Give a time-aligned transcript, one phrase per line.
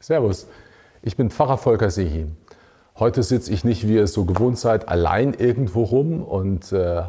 [0.00, 0.46] Servus,
[1.02, 2.26] ich bin Pfarrer Volker Sehi.
[2.98, 7.02] Heute sitze ich nicht, wie ihr es so gewohnt seid, allein irgendwo rum und, äh,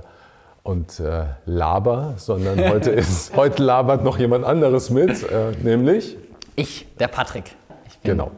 [0.63, 6.17] und äh, laber, sondern heute, ist, heute labert noch jemand anderes mit, äh, nämlich
[6.55, 7.55] Ich, der Patrick.
[7.87, 8.31] Ich bin Genau.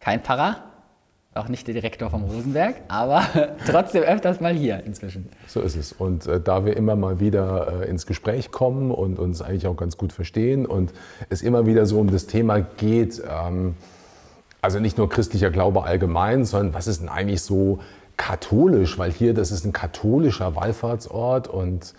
[0.00, 0.56] kein Pfarrer,
[1.34, 3.22] auch nicht der Direktor vom Rosenberg, aber
[3.66, 5.28] trotzdem öfters mal hier inzwischen.
[5.48, 5.92] So ist es.
[5.92, 9.76] Und äh, da wir immer mal wieder äh, ins Gespräch kommen und uns eigentlich auch
[9.76, 10.92] ganz gut verstehen und
[11.28, 13.74] es immer wieder so um das Thema geht, ähm,
[14.62, 17.80] also nicht nur christlicher Glaube allgemein, sondern was ist denn eigentlich so
[18.16, 18.96] katholisch?
[18.98, 21.94] Weil hier, das ist ein katholischer Wallfahrtsort und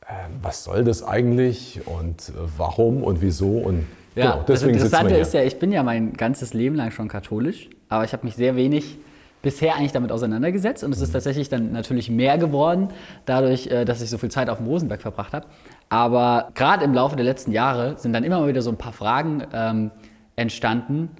[0.00, 4.84] äh, was soll das eigentlich und äh, warum und wieso und Ja, genau, deswegen das
[4.84, 8.24] Interessante ist ja, ich bin ja mein ganzes Leben lang schon katholisch, aber ich habe
[8.24, 8.98] mich sehr wenig
[9.42, 11.04] bisher eigentlich damit auseinandergesetzt und es Mhm.
[11.04, 12.88] ist tatsächlich dann natürlich mehr geworden,
[13.26, 15.46] dadurch, äh, dass ich so viel Zeit auf dem Rosenberg verbracht habe.
[15.88, 18.92] Aber gerade im Laufe der letzten Jahre sind dann immer mal wieder so ein paar
[18.92, 19.90] Fragen ähm,
[20.34, 21.10] entstanden,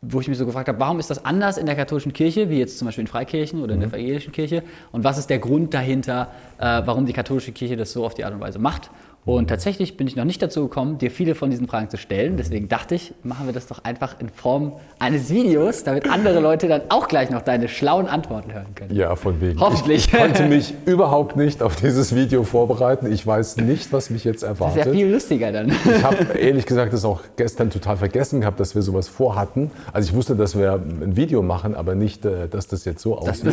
[0.00, 2.58] wo ich mich so gefragt habe, warum ist das anders in der katholischen Kirche, wie
[2.58, 3.90] jetzt zum Beispiel in Freikirchen oder in Mhm.
[3.90, 4.62] der evangelischen Kirche?
[4.92, 8.24] Und was ist der Grund dahinter, äh, warum die katholische Kirche das so auf die
[8.24, 8.90] Art und Weise macht?
[9.28, 12.38] Und tatsächlich bin ich noch nicht dazu gekommen, dir viele von diesen Fragen zu stellen.
[12.38, 16.66] Deswegen dachte ich, machen wir das doch einfach in Form eines Videos, damit andere Leute
[16.66, 18.94] dann auch gleich noch deine schlauen Antworten hören können.
[18.94, 19.60] Ja, von wegen.
[19.60, 20.06] Hoffentlich.
[20.06, 23.12] Ich konnte mich überhaupt nicht auf dieses Video vorbereiten.
[23.12, 24.86] Ich weiß nicht, was mich jetzt Das ist erwartet.
[24.86, 25.68] ja viel lustiger dann.
[25.68, 29.70] Ich habe ehrlich gesagt das auch gestern total vergessen gehabt, dass wir sowas vorhatten.
[29.92, 33.18] Also ich wusste, dass wir ein Video machen, aber nicht, äh, dass das jetzt so
[33.18, 33.52] aussieht.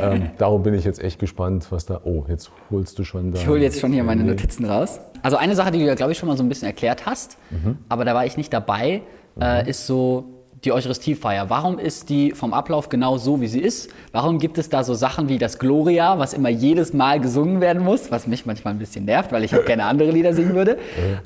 [0.00, 2.00] ähm, darum bin ich jetzt echt gespannt, was da.
[2.04, 3.38] Oh, jetzt holst du schon da.
[3.40, 4.85] Ich hole jetzt schon hier meine Notizen raus.
[5.22, 7.36] Also eine Sache, die du ja, glaube ich, schon mal so ein bisschen erklärt hast,
[7.50, 7.78] Mhm.
[7.88, 9.02] aber da war ich nicht dabei,
[9.40, 10.24] äh, ist so
[10.64, 11.50] die Eucharistiefeier.
[11.50, 13.90] Warum ist die vom Ablauf genau so, wie sie ist?
[14.12, 17.82] Warum gibt es da so Sachen wie das Gloria, was immer jedes Mal gesungen werden
[17.84, 20.78] muss, was mich manchmal ein bisschen nervt, weil ich auch gerne andere Lieder singen würde?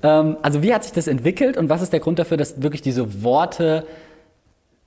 [0.02, 2.82] Ähm, also wie hat sich das entwickelt und was ist der Grund dafür, dass wirklich
[2.82, 3.86] diese Worte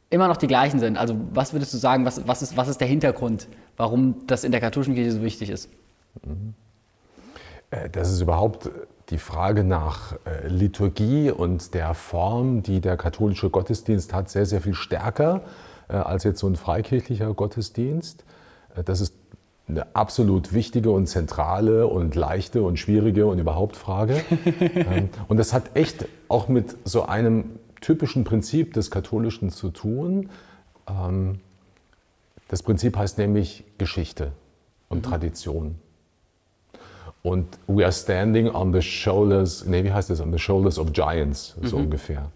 [0.09, 0.97] immer noch die gleichen sind?
[0.97, 4.51] Also was würdest du sagen, was, was, ist, was ist der Hintergrund, warum das in
[4.51, 5.69] der katholischen Kirche so wichtig ist?
[6.23, 6.29] Äh,
[7.91, 8.69] Das ist überhaupt
[9.09, 14.61] die Frage nach äh, Liturgie und der Form, die der katholische Gottesdienst hat, sehr, sehr
[14.61, 15.41] viel stärker
[15.89, 18.23] äh, als jetzt so ein freikirchlicher Gottesdienst.
[18.75, 19.13] Äh, Das ist
[19.67, 24.21] eine absolut wichtige und zentrale und leichte und schwierige und überhaupt Frage.
[24.59, 30.29] Ähm, und das hat echt auch mit so einem typischen Prinzip des Katholischen zu tun.
[30.87, 31.39] Ähm,
[32.49, 34.31] Das Prinzip heißt nämlich Geschichte
[34.89, 35.75] und Tradition.
[37.23, 40.91] Und we are standing on the shoulders, nee, wie heißt das, on the shoulders of
[40.91, 42.29] giants, so ungefähr.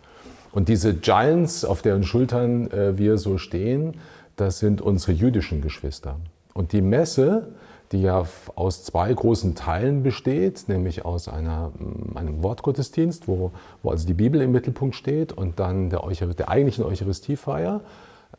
[0.53, 3.97] Und diese Giants, auf deren Schultern äh, wir so stehen,
[4.37, 6.15] das sind unsere jüdischen Geschwister.
[6.53, 7.49] Und die Messe,
[7.91, 8.25] die ja
[8.55, 13.51] aus zwei großen Teilen besteht, nämlich aus einer, mm, einem Wortgottesdienst, wo,
[13.83, 17.81] wo also die Bibel im Mittelpunkt steht und dann der, Euchar der eigentlichen Eucharistiefeier,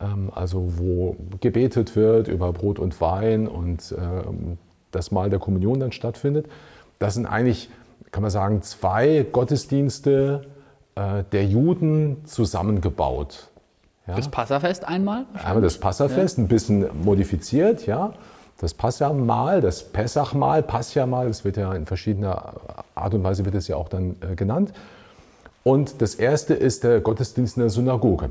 [0.00, 4.59] ähm, also wo gebetet wird über Brot und Wein und ähm,
[4.98, 6.47] das Mahl der Kommunion dann stattfindet.
[6.98, 7.70] Das sind eigentlich,
[8.10, 10.47] kann man sagen, zwei Gottesdienste
[10.94, 13.48] äh, der Juden zusammengebaut.
[14.06, 14.16] Ja?
[14.16, 15.26] Das Passafest einmal?
[15.34, 18.12] Einmal das Passafest, ein bisschen modifiziert, ja.
[18.60, 22.54] Das Passamal, das Pessachmal, Paschamal, das wird ja in verschiedener
[22.97, 24.72] Art und Weise wird es ja auch dann äh, genannt.
[25.62, 28.30] Und das erste ist der Gottesdienst in der Synagoge.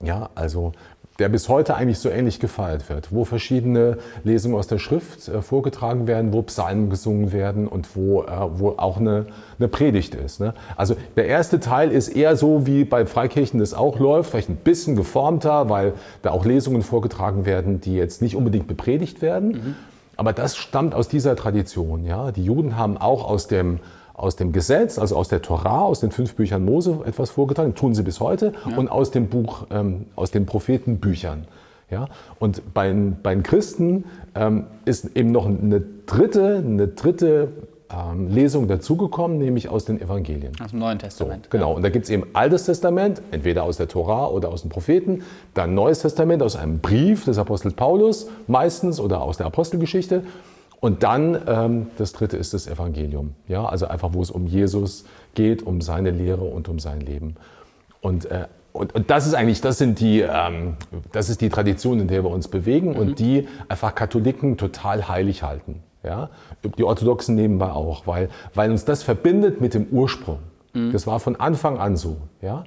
[0.00, 0.72] Ja, also
[1.18, 5.42] der bis heute eigentlich so ähnlich gefeiert wird, wo verschiedene Lesungen aus der Schrift äh,
[5.42, 9.26] vorgetragen werden, wo Psalmen gesungen werden und wo, äh, wo auch eine,
[9.58, 10.40] eine Predigt ist.
[10.40, 10.54] Ne?
[10.76, 14.56] Also der erste Teil ist eher so, wie bei Freikirchen das auch läuft, vielleicht ein
[14.56, 19.76] bisschen geformter, weil da auch Lesungen vorgetragen werden, die jetzt nicht unbedingt bepredigt werden.
[20.16, 22.04] Aber das stammt aus dieser Tradition.
[22.04, 22.32] Ja?
[22.32, 23.80] Die Juden haben auch aus dem,
[24.16, 27.94] aus dem Gesetz, also aus der Torah, aus den fünf Büchern Mose etwas vorgetragen, tun
[27.94, 31.46] sie bis heute, und aus dem Buch, ähm, aus den Prophetenbüchern.
[31.90, 32.08] Ja?
[32.38, 37.48] Und bei, den- bei den Christen ähm, ist eben noch eine dritte, eine dritte
[37.88, 40.52] ähm, Lesung dazugekommen, nämlich aus den Evangelien.
[40.64, 41.50] Aus dem Neuen So, Testament.
[41.50, 41.74] genau.
[41.74, 45.22] Und da gibt es eben Altes Testament, entweder aus der Torah oder aus den Propheten,
[45.54, 50.24] dann Neues Testament aus einem Brief des Apostels Paulus meistens oder aus der Apostelgeschichte.
[50.86, 53.34] Und dann ähm, das dritte ist das Evangelium.
[53.48, 55.04] Ja, also einfach, wo es um Jesus
[55.34, 57.34] geht, um seine Lehre und um sein Leben.
[58.00, 60.76] Und, äh, und, und das ist eigentlich, das sind die, ähm,
[61.10, 65.42] das ist die Tradition, in der wir uns bewegen und die einfach Katholiken total heilig
[65.42, 65.82] halten.
[66.04, 66.30] Ja?
[66.78, 70.38] Die Orthodoxen nebenbei auch, weil, weil uns das verbindet mit dem Ursprung.
[70.92, 72.16] Das war von Anfang an so.
[72.42, 72.62] Ja?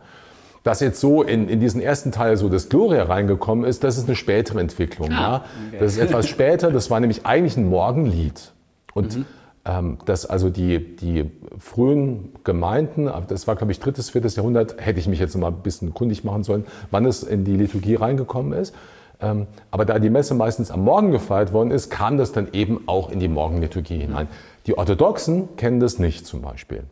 [0.63, 4.07] Dass jetzt so in, in diesen ersten Teil so das Gloria reingekommen ist, das ist
[4.07, 5.11] eine spätere Entwicklung.
[5.11, 5.45] ja?
[5.79, 8.51] Das ist etwas später, das war nämlich eigentlich ein Morgenlied.
[8.93, 9.25] Und
[9.65, 11.29] ähm, dass also die, die
[11.59, 15.47] frühen Gemeinden, das war glaube ich drittes, viertes Jahrhundert, hätte ich mich jetzt noch mal
[15.47, 18.73] ein bisschen kundig machen sollen, wann es in die Liturgie reingekommen ist.
[19.21, 22.83] Ähm, aber da die Messe meistens am Morgen gefeiert worden ist, kam das dann eben
[22.87, 24.27] auch in die Morgenliturgie hinein.
[24.65, 26.83] Die Orthodoxen kennen das nicht zum Beispiel.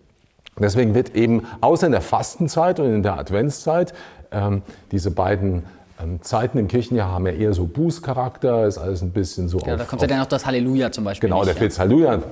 [0.59, 3.94] Deswegen wird eben außer in der Fastenzeit und in der Adventszeit
[4.31, 4.62] ähm,
[4.92, 5.63] diese beiden
[6.01, 9.59] ähm, Zeiten im Kirchenjahr haben ja eher so Bußcharakter, ist alles ein bisschen so.
[9.59, 11.30] Ja, auf, da kommt ja dann auch das Halleluja zum Beispiel.
[11.30, 11.59] Genau, nicht, der ja.
[11.59, 12.18] fehlt Halleluja.
[12.18, 12.24] Du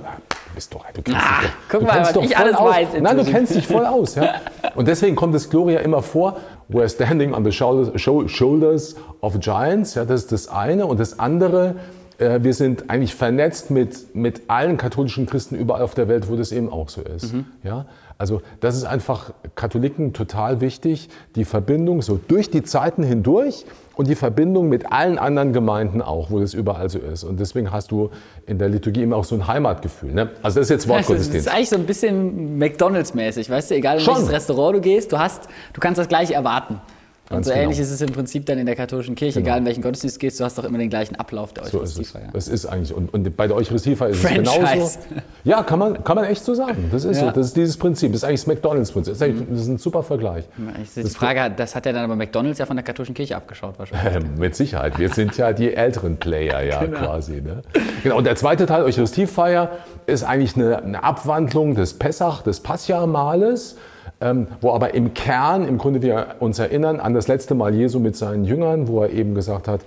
[0.54, 2.74] bist doch, du kennst Ah, dich, guck du mal, kennst was doch ich alles aus.
[2.74, 4.14] weiß Nein, du kennst dich voll aus.
[4.14, 4.34] Ja?
[4.74, 6.36] Und deswegen kommt das Gloria immer vor.
[6.70, 9.94] We're standing on the shoulders, shou- shoulders of giants.
[9.94, 10.86] Ja, das ist das eine.
[10.86, 11.74] Und das andere,
[12.18, 16.36] äh, wir sind eigentlich vernetzt mit, mit allen katholischen Christen überall auf der Welt, wo
[16.36, 17.32] das eben auch so ist.
[17.34, 17.46] Mhm.
[17.62, 17.86] Ja?
[18.18, 24.08] Also das ist einfach Katholiken total wichtig, die Verbindung so durch die Zeiten hindurch und
[24.08, 27.24] die Verbindung mit allen anderen Gemeinden auch, wo das überall so ist.
[27.24, 28.10] Und deswegen hast du
[28.46, 30.12] in der Liturgie immer auch so ein Heimatgefühl.
[30.12, 30.30] Ne?
[30.42, 31.48] Also das ist jetzt Das ist Wortgottesdienst.
[31.48, 33.74] eigentlich so ein bisschen McDonalds-mäßig, weißt du?
[33.74, 34.14] Egal in Schon.
[34.14, 36.80] welches Restaurant du gehst, du, hast, du kannst das gleich erwarten.
[37.28, 37.62] Und Ganz so genau.
[37.64, 39.46] ähnlich ist es im Prinzip dann in der katholischen Kirche, Genau.
[39.48, 41.90] egal in welchen Gottesdienst gehst, du hast doch immer den gleichen Ablauf der So ist
[41.90, 41.98] es.
[41.98, 42.28] Eucharistiefeier.
[42.32, 44.44] Das ist eigentlich, und, und bei der Eucharistiefeier ist Franchise.
[44.60, 44.98] es genauso.
[45.42, 46.88] Ja, kann man, kann man echt so sagen.
[46.92, 47.26] Das ist Ja.
[47.26, 47.30] so.
[47.32, 48.12] Das ist dieses Prinzip.
[48.12, 49.12] Das ist eigentlich das McDonalds-Prinzip.
[49.14, 50.44] Das, ist eigentlich- das ist ein super Vergleich.
[50.80, 53.76] Ich- Die Frage, das hat ja dann aber McDonalds ja von der katholischen Kirche abgeschaut
[53.76, 54.22] wahrscheinlich.
[54.24, 54.96] Ähm, Mit Sicherheit.
[54.98, 56.98] Wir sind ja die älteren Player ja Genau.
[56.98, 57.40] quasi.
[57.40, 57.62] Ne?
[58.04, 58.18] Genau.
[58.18, 59.70] Und der zweite Teil, Eucharistiefeier,
[60.06, 63.76] ist eigentlich eine, eine Abwandlung des Pessach, des Pascha-Mahles,
[64.20, 67.98] ähm, wo aber im Kern im Grunde wir uns erinnern an das letzte Mal Jesu
[67.98, 69.80] mit seinen Jüngern, wo er eben gesagt hat,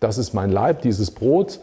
[0.00, 1.60] das ist mein Leib, dieses Brot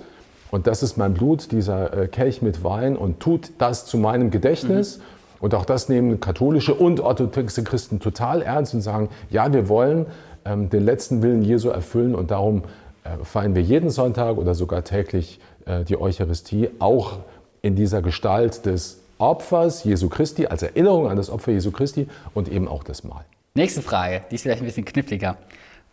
[0.52, 4.32] und das ist mein Blut, dieser äh, Kelch mit Wein und tut das zu meinem
[4.32, 5.00] Gedächtnis.
[5.40, 10.06] Und auch das nehmen katholische und orthodoxe Christen total ernst und sagen, ja, wir wollen
[10.44, 12.64] ähm, den letzten Willen Jesu erfüllen und darum
[13.04, 17.20] äh, feiern wir jeden Sonntag oder sogar täglich äh, die Eucharistie, auch
[17.62, 22.50] in dieser Gestalt des Opfers Jesu Christi, als Erinnerung an das Opfer Jesu Christi und
[22.50, 23.26] eben auch das Mahl.
[23.54, 25.38] Nächste Frage, die ist vielleicht ein bisschen kniffliger.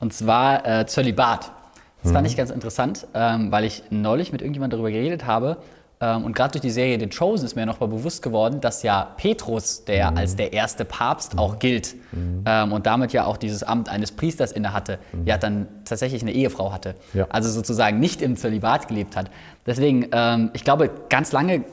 [0.00, 1.50] Und zwar äh, Zölibat.
[2.02, 5.56] Das fand ich ganz interessant, ähm, weil ich neulich mit irgendjemandem darüber geredet habe.
[6.00, 9.08] Ähm, und gerade durch die Serie The Chosen ist mir nochmal bewusst geworden, dass ja
[9.16, 11.96] Petrus, der als der erste Papst auch gilt
[12.44, 16.72] ähm, und damit ja auch dieses Amt eines Priesters innehatte, ja dann tatsächlich eine Ehefrau
[16.72, 16.94] hatte.
[17.14, 17.26] Ja.
[17.30, 19.30] Also sozusagen nicht im Zölibat gelebt hat.
[19.64, 21.64] Deswegen, ähm, ich glaube, ganz lange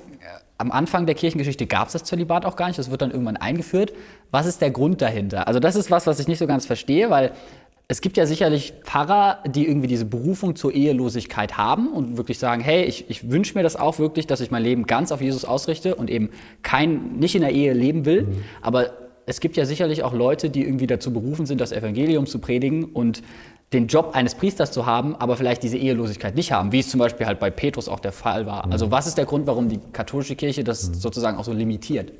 [0.57, 2.79] am Anfang der Kirchengeschichte gab es das Zölibat auch gar nicht.
[2.79, 3.94] Das wird dann irgendwann eingeführt.
[4.31, 5.47] Was ist der Grund dahinter?
[5.47, 7.31] Also das ist was, was ich nicht so ganz verstehe, weil
[7.88, 12.61] es gibt ja sicherlich Pfarrer, die irgendwie diese Berufung zur Ehelosigkeit haben und wirklich sagen,
[12.61, 15.44] hey, ich, ich wünsche mir das auch wirklich, dass ich mein Leben ganz auf Jesus
[15.44, 16.29] ausrichte und eben
[16.61, 18.27] kein, nicht in der Ehe leben will.
[18.61, 18.94] Aber
[19.25, 22.85] es gibt ja sicherlich auch Leute, die irgendwie dazu berufen sind, das Evangelium zu predigen
[22.85, 23.21] und
[23.73, 26.99] den Job eines Priesters zu haben, aber vielleicht diese Ehelosigkeit nicht haben, wie es zum
[26.99, 28.71] Beispiel halt bei Petrus auch der Fall war.
[28.71, 32.13] Also was ist der Grund, warum die katholische Kirche das sozusagen auch so limitiert?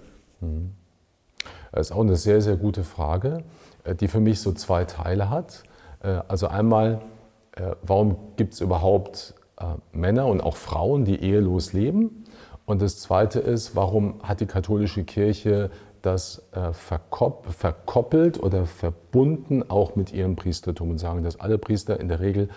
[1.72, 3.44] Das ist auch eine sehr, sehr gute Frage,
[3.84, 5.64] äh, die für mich so zwei Teile hat.
[6.02, 7.02] Äh, Also einmal,
[7.56, 9.36] äh, warum gibt es überhaupt
[9.94, 12.26] Männer und auch Frauen, die ehelos leben?
[12.66, 15.70] Und das Zweite ist, warum hat die katholische Kirche
[16.04, 22.00] das äh, verkop verkoppelt oder verbunden auch mit ihrem Priestertum und sagen, dass alle Priester
[22.00, 22.50] in der Regel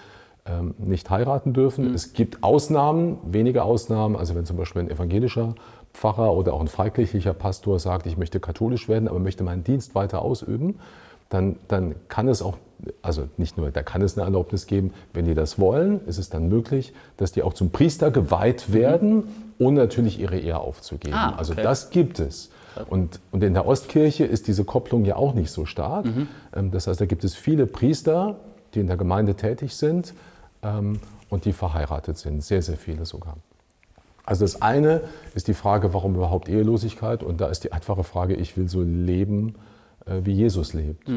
[0.46, 1.94] ähm, nicht heiraten dürfen.
[1.94, 5.54] Es gibt Ausnahmen, wenige Ausnahmen, also wenn zum Beispiel ein evangelischer
[5.94, 9.94] Pfarrer oder auch ein freikirchlicher Pastor sagt, ich möchte katholisch werden, aber möchte meinen Dienst
[9.94, 10.80] weiter ausüben,
[11.28, 12.58] dann, dann kann es auch,
[13.00, 16.30] also nicht nur, da kann es eine Erlaubnis geben, wenn die das wollen, ist es
[16.30, 19.24] dann möglich, dass die auch zum Priester geweiht werden,
[19.58, 21.14] ohne natürlich ihre Ehe aufzugeben.
[21.14, 21.62] Ah, Also okay.
[21.62, 22.50] das gibt es.
[22.88, 26.06] Und, und in der Ostkirche ist diese Kopplung ja auch nicht so stark.
[26.54, 28.36] Ähm, Das heißt, da gibt es viele Priester,
[28.74, 30.14] die in der Gemeinde tätig sind
[30.62, 33.36] ähm, und die verheiratet sind, sehr, sehr viele sogar.
[34.24, 35.02] Also das eine
[35.34, 37.22] ist die Frage, warum überhaupt Ehelosigkeit?
[37.22, 39.54] Und da ist die einfache Frage, ich will so leben,
[40.04, 41.08] äh, wie Jesus lebt.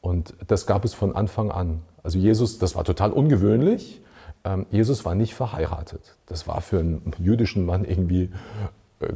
[0.00, 1.80] Und das gab es von Anfang an.
[2.02, 4.00] Also Jesus, das war total ungewöhnlich.
[4.44, 6.16] Ähm, Jesus war nicht verheiratet.
[6.26, 8.30] Das war für einen jüdischen Mann irgendwie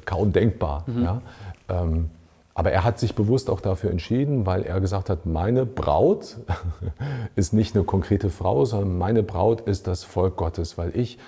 [0.05, 0.85] kaum denkbar.
[1.03, 1.23] Ja?
[1.69, 2.11] Ähm,
[2.55, 6.39] aber er hat sich bewusst auch dafür entschieden, weil er gesagt hat, meine Braut
[7.37, 11.19] ist nicht eine konkrete Frau, sondern meine Braut ist das Volk Gottes, weil ich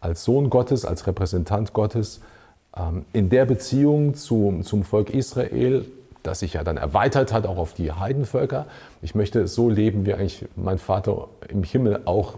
[0.00, 2.22] als Sohn Gottes, als Repräsentant Gottes
[2.76, 5.86] ähm, in der Beziehung zu, zum Volk Israel,
[6.24, 8.66] das sich ja dann erweitert hat, auch auf die Heidenvölker,
[9.00, 12.34] ich möchte so leben, wie eigentlich mein Vater im Himmel auch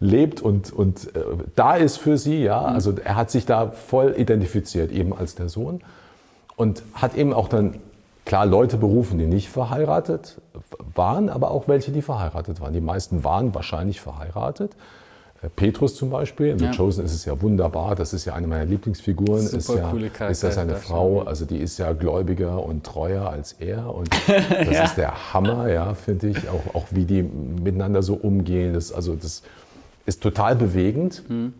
[0.00, 1.20] lebt und, und äh,
[1.54, 2.42] da ist für sie.
[2.42, 2.62] Ja?
[2.62, 5.80] Also er hat sich da voll identifiziert, eben als der Sohn
[6.56, 7.74] und hat eben auch dann
[8.24, 10.36] klar Leute berufen, die nicht verheiratet
[10.94, 12.74] waren, aber auch welche, die verheiratet waren.
[12.74, 14.72] Die meisten waren wahrscheinlich verheiratet.
[15.42, 16.70] Äh, Petrus zum Beispiel, in ja.
[16.70, 19.90] The Chosen ist es ja wunderbar, das ist ja eine meiner Lieblingsfiguren, Super ist ja,
[19.90, 24.08] coole ist ja seine Frau, also die ist ja gläubiger und treuer als er und
[24.26, 24.84] das ja.
[24.84, 29.14] ist der Hammer, ja, finde ich, auch, auch wie die miteinander so umgehen, das, also
[29.14, 29.42] das
[30.08, 31.22] ist total bewegend.
[31.28, 31.52] Mhm.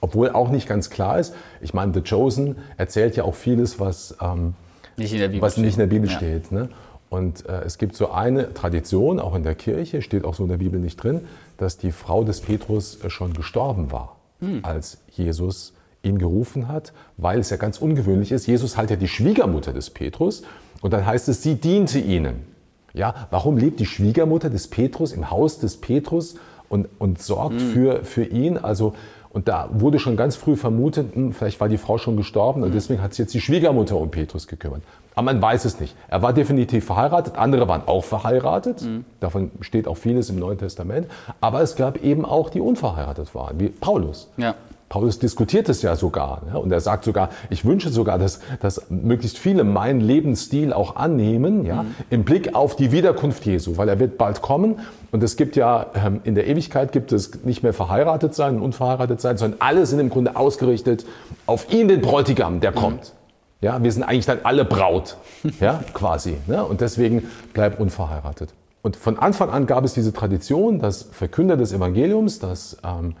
[0.00, 4.16] Obwohl auch nicht ganz klar ist, ich meine, The Chosen erzählt ja auch vieles, was,
[4.20, 4.54] ähm,
[4.98, 6.16] nicht, in der Bibel was nicht in der Bibel ja.
[6.16, 6.52] steht.
[6.52, 6.68] Ne?
[7.08, 10.50] Und äh, es gibt so eine Tradition, auch in der Kirche, steht auch so in
[10.50, 11.22] der Bibel nicht drin,
[11.56, 14.60] dass die Frau des Petrus äh, schon gestorben war, hm.
[14.64, 18.46] als Jesus ihn gerufen hat, weil es ja ganz ungewöhnlich ist.
[18.46, 20.42] Jesus halt ja die Schwiegermutter des Petrus
[20.82, 22.44] und dann heißt es, sie diente ihnen.
[22.92, 26.36] Ja, warum lebt die Schwiegermutter des Petrus im Haus des Petrus
[26.68, 27.70] und, und sorgt hm.
[27.70, 28.58] für, für ihn?
[28.58, 28.94] Also
[29.30, 32.68] und da wurde schon ganz früh vermutet, hm, vielleicht war die Frau schon gestorben und
[32.68, 32.74] hm.
[32.74, 34.82] deswegen hat sich jetzt die Schwiegermutter um Petrus gekümmert.
[35.16, 35.96] Aber man weiß es nicht.
[36.08, 38.82] Er war definitiv verheiratet, andere waren auch verheiratet.
[38.82, 39.06] Mhm.
[39.18, 41.08] Davon steht auch vieles im Neuen Testament.
[41.40, 44.30] Aber es gab eben auch, die unverheiratet waren, wie Paulus.
[44.36, 44.54] Ja.
[44.88, 46.42] Paulus diskutiert es ja sogar.
[46.48, 50.94] Ja, und er sagt sogar, ich wünsche sogar, dass, dass möglichst viele meinen Lebensstil auch
[50.96, 51.94] annehmen, ja, mhm.
[52.10, 54.78] im Blick auf die Wiederkunft Jesu, weil er wird bald kommen.
[55.10, 58.62] Und es gibt ja, ähm, in der Ewigkeit gibt es nicht mehr verheiratet sein und
[58.62, 61.04] unverheiratet sein, sondern alle sind im Grunde ausgerichtet
[61.46, 62.76] auf ihn, den Bräutigam, der mhm.
[62.76, 63.12] kommt.
[63.60, 65.16] Ja, wir sind eigentlich dann alle Braut,
[65.60, 66.36] ja, quasi.
[66.46, 66.64] Ne?
[66.64, 67.24] Und deswegen
[67.54, 68.54] bleib unverheiratet.
[68.82, 73.16] Und von Anfang an gab es diese Tradition, dass Verkünder des Evangeliums, dass, ähm,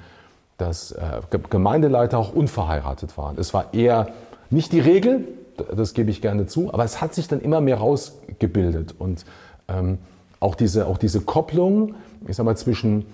[0.58, 1.20] dass äh,
[1.50, 3.38] Gemeindeleiter auch unverheiratet waren.
[3.38, 4.08] Es war eher
[4.50, 5.26] nicht die Regel,
[5.74, 8.94] das gebe ich gerne zu, aber es hat sich dann immer mehr rausgebildet.
[8.98, 9.24] Und
[9.68, 9.98] ähm,
[10.40, 11.94] auch, diese, auch diese Kopplung,
[12.26, 13.06] ich sag mal, zwischen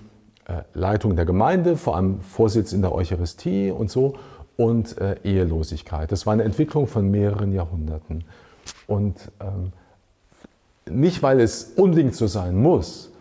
[0.47, 4.15] äh, Leitung der Gemeinde, vor allem Vorsitz in der Eucharistie und so,
[4.57, 6.13] und äh, Ehelosigkeit.
[6.13, 8.25] Das war eine Entwicklung von mehreren Jahrhunderten.
[8.87, 9.73] Und ähm,
[10.91, 13.12] nicht, weil es unbedingt so sein muss,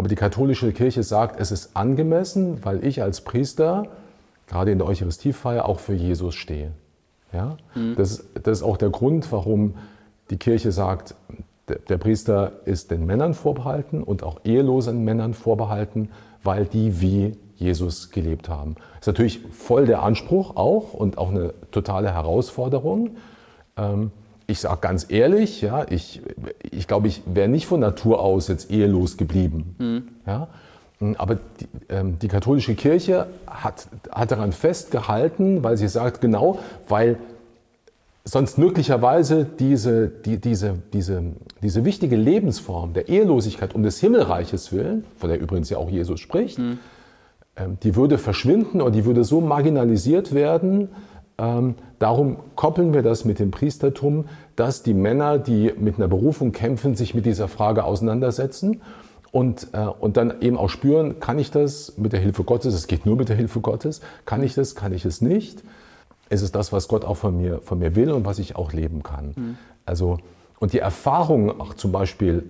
[0.00, 3.86] aber die katholische Kirche sagt, es ist angemessen, weil ich als Priester,
[4.46, 6.70] gerade in der Eucharistiefeier, auch für Jesus stehe.
[7.34, 7.58] Ja?
[7.74, 7.96] Mhm.
[7.96, 9.74] Das, das, ist auch der Grund, warum
[10.30, 11.16] die Kirche sagt,
[11.68, 16.08] der, der Priester ist den Männern vorbehalten und auch ehelosen Männern vorbehalten,
[16.42, 18.76] weil die wie Jesus gelebt haben.
[18.76, 23.16] Das ist natürlich voll der Anspruch auch und auch eine totale Herausforderung.
[23.76, 24.12] Ähm,
[24.50, 26.20] ich sage ganz ehrlich, ja, ich,
[26.70, 29.74] ich glaube, ich wäre nicht von Natur aus jetzt ehelos geblieben.
[29.78, 30.08] Mhm.
[30.26, 30.48] Ja?
[31.16, 37.16] Aber die, ähm, die, katholische Kirche hat, hat daran festgehalten, weil sie sagt, genau, weil
[38.24, 41.22] sonst möglicherweise diese, die, diese, diese,
[41.62, 46.20] diese wichtige Lebensform der Ehelosigkeit um des Himmelreiches willen, von der übrigens ja auch Jesus
[46.20, 46.78] spricht, mhm
[47.56, 50.88] ähm, die würde verschwinden und die würde so marginalisiert werden.
[51.40, 56.52] Ähm, darum koppeln wir das mit dem Priestertum, dass die Männer, die mit einer Berufung
[56.52, 58.82] kämpfen, sich mit dieser Frage auseinandersetzen
[59.32, 62.86] und, äh, und dann eben auch spüren, kann ich das mit der Hilfe Gottes, es
[62.86, 65.62] geht nur mit der Hilfe Gottes, kann ich das, kann ich es nicht?
[66.28, 68.72] Ist es das, was Gott auch von mir, von mir will und was ich auch
[68.74, 69.32] leben kann?
[69.34, 69.58] Mhm.
[69.86, 70.18] Also,
[70.58, 72.44] und die Erfahrung auch zum Beispiel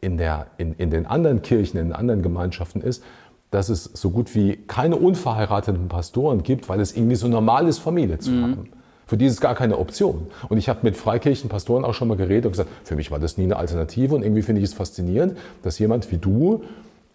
[0.00, 3.02] in, der, in, in den anderen Kirchen, in den anderen Gemeinschaften ist,
[3.50, 7.78] dass es so gut wie keine unverheirateten Pastoren gibt, weil es irgendwie so normal ist,
[7.78, 8.42] Familie zu mhm.
[8.42, 8.68] haben.
[9.06, 10.26] Für die ist es gar keine Option.
[10.50, 13.38] Und ich habe mit Freikirchenpastoren auch schon mal geredet und gesagt, für mich war das
[13.38, 14.14] nie eine Alternative.
[14.14, 16.62] Und irgendwie finde ich es faszinierend, dass jemand wie du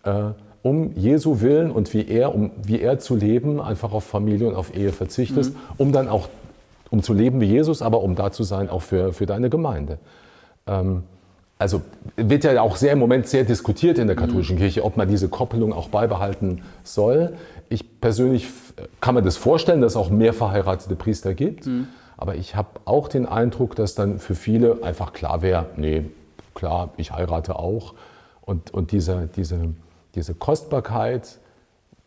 [0.03, 0.31] äh,
[0.63, 4.55] um Jesu Willen und wie er, um wie er zu leben, einfach auf Familie und
[4.55, 5.59] auf Ehe verzichtest, mhm.
[5.77, 6.29] um dann auch,
[6.89, 9.99] um zu leben wie Jesus, aber um da zu sein auch für, für deine Gemeinde.
[10.65, 11.03] Ähm,
[11.57, 11.81] also
[12.15, 14.61] wird ja auch sehr im Moment sehr diskutiert in der katholischen mhm.
[14.61, 17.35] Kirche, ob man diese Koppelung auch beibehalten soll.
[17.69, 18.47] Ich persönlich
[18.99, 21.65] kann mir das vorstellen, dass es auch mehr verheiratete Priester gibt.
[21.65, 21.87] Mhm.
[22.17, 26.05] Aber ich habe auch den Eindruck, dass dann für viele einfach klar wäre, nee,
[26.53, 27.93] klar, ich heirate auch.
[28.41, 29.73] Und, und diese, diese,
[30.15, 31.39] diese Kostbarkeit,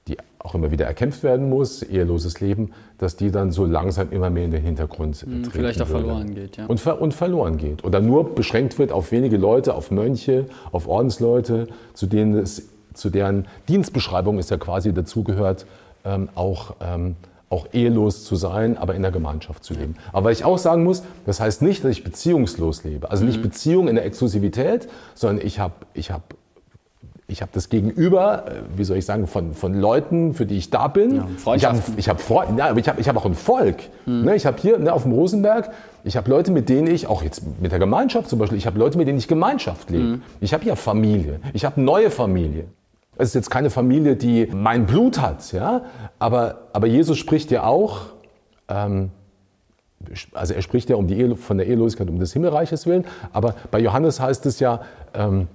[0.08, 4.30] die auch immer wieder erkämpft werden muss, eheloses Leben, dass die dann so langsam immer
[4.30, 6.04] mehr in den Hintergrund hm, treten Vielleicht auch würde.
[6.04, 6.66] verloren geht, ja.
[6.66, 7.84] Und, ver und, verloren geht.
[7.84, 13.10] Oder nur beschränkt wird auf wenige Leute, auf Mönche, auf Ordensleute, zu denen es, zu
[13.10, 15.66] deren Dienstbeschreibung es ja quasi dazugehört,
[16.04, 17.16] ähm, auch, ähm,
[17.50, 19.96] auch ehelos zu sein, aber in der Gemeinschaft zu leben.
[20.12, 23.10] Aber ich auch sagen muss, das heißt nicht, dass ich beziehungslos lebe.
[23.10, 23.42] Also nicht mhm.
[23.42, 26.34] Beziehung in der Exklusivität, sondern ich habe ich hab
[27.28, 30.70] ich habe das Gegenüber, äh, wie soll ich sagen, von, von Leuten, für die ich
[30.70, 31.16] da bin.
[31.16, 32.20] Ja, ich habe ich hab
[32.56, 33.76] ja, aber ich hab, ich hab auch ein Volk.
[34.06, 34.24] Mhm.
[34.24, 35.70] Ne, ich habe hier ne, auf dem Rosenberg,
[36.04, 38.78] ich habe Leute, mit denen ich, auch jetzt mit der Gemeinschaft zum Beispiel, ich habe
[38.78, 40.04] Leute, mit denen ich Gemeinschaft lebe.
[40.04, 40.22] Mhm.
[40.40, 41.40] Ich habe ja Familie.
[41.52, 42.66] Ich habe neue Familie.
[43.18, 45.82] Es ist jetzt keine Familie, die mein Blut hat, ja.
[46.18, 48.00] Aber, aber Jesus spricht ja auch,
[48.68, 49.10] ähm,
[50.32, 53.04] also er spricht ja um die Ehe, von der Ehelosigkeit um des Himmelreiches willen.
[53.32, 54.82] Aber bei Johannes heißt es ja,
[55.14, 55.48] ähm,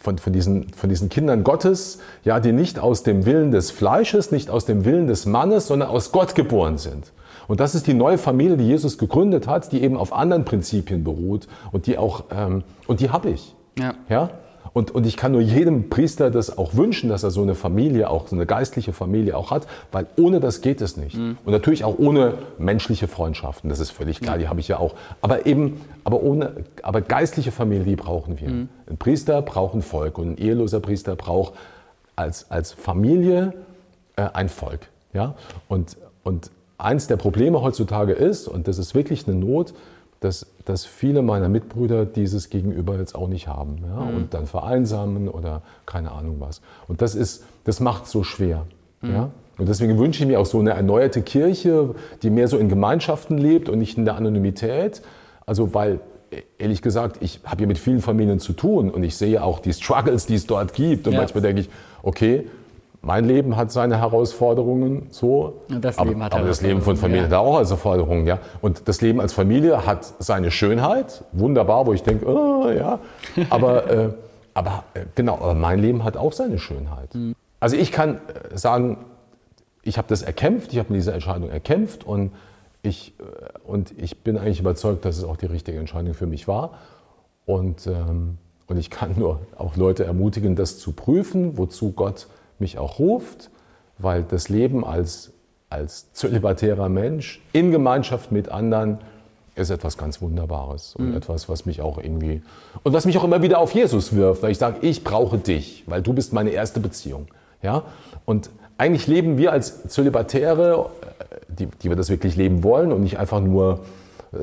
[0.00, 4.32] von, von, diesen, von diesen Kindern Gottes, ja, die nicht aus dem Willen des Fleisches,
[4.32, 7.12] nicht aus dem Willen des Mannes, sondern aus Gott geboren sind.
[7.48, 11.04] Und das ist die neue Familie, die Jesus gegründet hat, die eben auf anderen Prinzipien
[11.04, 13.54] beruht und die auch, ähm, und die habe ich.
[13.78, 13.94] Ja.
[14.08, 14.30] ja?
[14.74, 18.08] Und, und ich kann nur jedem Priester das auch wünschen, dass er so eine Familie,
[18.08, 21.16] auch so eine geistliche Familie auch hat, weil ohne das geht es nicht.
[21.16, 21.36] Mhm.
[21.44, 24.42] Und natürlich auch ohne menschliche Freundschaften, das ist völlig klar, ja.
[24.42, 24.94] die habe ich ja auch.
[25.20, 26.52] Aber eben, aber ohne,
[26.82, 28.48] aber geistliche Familie, die brauchen wir.
[28.48, 28.68] Mhm.
[28.88, 31.52] Ein Priester braucht ein Volk und ein eheloser Priester braucht
[32.16, 33.52] als, als Familie
[34.16, 34.88] äh, ein Volk.
[35.12, 35.34] Ja?
[35.68, 39.74] Und, und eins der Probleme heutzutage ist, und das ist wirklich eine Not,
[40.22, 44.04] dass, dass viele meiner Mitbrüder dieses Gegenüber jetzt auch nicht haben ja?
[44.04, 44.16] Mhm.
[44.16, 46.60] und dann vereinsamen oder keine Ahnung was.
[46.86, 48.64] Und das, ist, das macht so schwer.
[49.00, 49.12] Mhm.
[49.12, 49.30] Ja?
[49.58, 53.36] Und deswegen wünsche ich mir auch so eine erneuerte Kirche, die mehr so in Gemeinschaften
[53.36, 55.02] lebt und nicht in der Anonymität.
[55.44, 56.00] Also weil,
[56.58, 59.72] ehrlich gesagt, ich habe hier mit vielen Familien zu tun und ich sehe auch die
[59.72, 61.06] Struggles, die es dort gibt.
[61.06, 61.18] Und ja.
[61.18, 61.70] manchmal denke ich,
[62.02, 62.46] okay,
[63.02, 67.22] mein Leben hat seine Herausforderungen so, das aber, Leben hat aber das Leben von Familie
[67.22, 67.26] ja.
[67.26, 68.38] hat auch Herausforderungen, ja.
[68.60, 73.00] Und das Leben als Familie hat seine Schönheit, wunderbar, wo ich denke, oh, ja,
[73.50, 74.12] aber, äh,
[74.54, 77.12] aber äh, genau, aber mein Leben hat auch seine Schönheit.
[77.14, 77.34] Mhm.
[77.58, 78.16] Also ich kann
[78.52, 78.98] äh, sagen,
[79.82, 82.30] ich habe das erkämpft, ich habe diese Entscheidung erkämpft und
[82.82, 83.22] ich, äh,
[83.66, 86.78] und ich bin eigentlich überzeugt, dass es auch die richtige Entscheidung für mich war.
[87.46, 92.28] Und, ähm, und ich kann nur auch Leute ermutigen, das zu prüfen, wozu Gott
[92.62, 93.50] mich auch ruft,
[93.98, 95.32] weil das Leben als,
[95.68, 98.98] als zölibatärer Mensch in Gemeinschaft mit anderen
[99.54, 101.16] ist etwas ganz Wunderbares und mhm.
[101.16, 102.40] etwas, was mich auch irgendwie
[102.84, 105.84] und was mich auch immer wieder auf Jesus wirft, weil ich sage, ich brauche dich,
[105.86, 107.26] weil du bist meine erste Beziehung.
[107.60, 107.82] Ja?
[108.24, 110.86] Und eigentlich leben wir als Zölibatäre,
[111.18, 113.80] äh, die, die wir das wirklich leben wollen und nicht einfach nur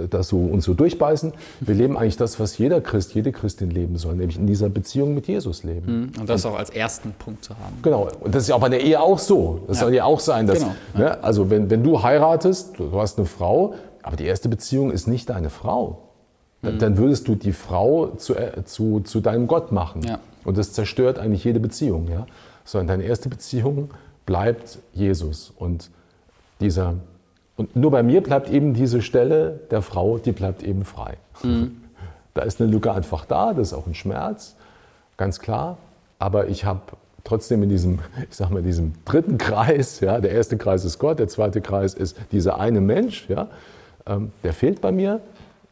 [0.09, 1.33] das so, uns so durchbeißen.
[1.61, 5.15] Wir leben eigentlich das, was jeder Christ, jede Christin leben soll, nämlich in dieser Beziehung
[5.15, 6.11] mit Jesus leben.
[6.15, 6.21] Mhm.
[6.21, 7.77] Und das auch als ersten Punkt zu haben.
[7.81, 8.07] Genau.
[8.19, 9.61] Und das ist ja auch bei der Ehe auch so.
[9.67, 9.85] Das ja.
[9.85, 10.73] soll ja auch sein, dass, genau.
[10.93, 14.91] ne, also wenn, wenn du heiratest, du, du hast eine Frau, aber die erste Beziehung
[14.91, 16.03] ist nicht deine Frau.
[16.61, 16.79] Dann, mhm.
[16.79, 20.03] dann würdest du die Frau zu, äh, zu, zu deinem Gott machen.
[20.03, 20.19] Ja.
[20.43, 22.07] Und das zerstört eigentlich jede Beziehung.
[22.09, 22.27] Ja?
[22.63, 23.89] Sondern deine erste Beziehung
[24.25, 25.51] bleibt Jesus.
[25.57, 25.89] Und
[26.59, 26.95] dieser
[27.59, 31.17] und nur bei mir bleibt eben diese Stelle der Frau, die bleibt eben frei.
[31.43, 31.81] Mhm.
[32.35, 34.55] Da ist eine Lücke einfach da, das ist auch ein Schmerz,
[35.17, 35.77] ganz klar.
[36.19, 36.79] Aber ich habe
[37.25, 41.19] trotzdem in diesem, ich sag mal, diesem dritten Kreis, ja, der erste Kreis ist Gott,
[41.19, 43.49] der zweite Kreis ist dieser eine Mensch, ja,
[44.05, 45.19] ähm, der fehlt bei mir.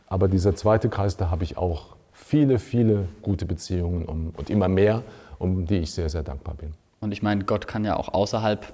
[0.07, 4.67] Aber dieser zweite Kreis, da habe ich auch viele, viele gute Beziehungen um, und immer
[4.67, 5.03] mehr,
[5.39, 6.73] um die ich sehr, sehr dankbar bin.
[6.99, 8.65] Und ich meine, Gott kann ja auch außerhalb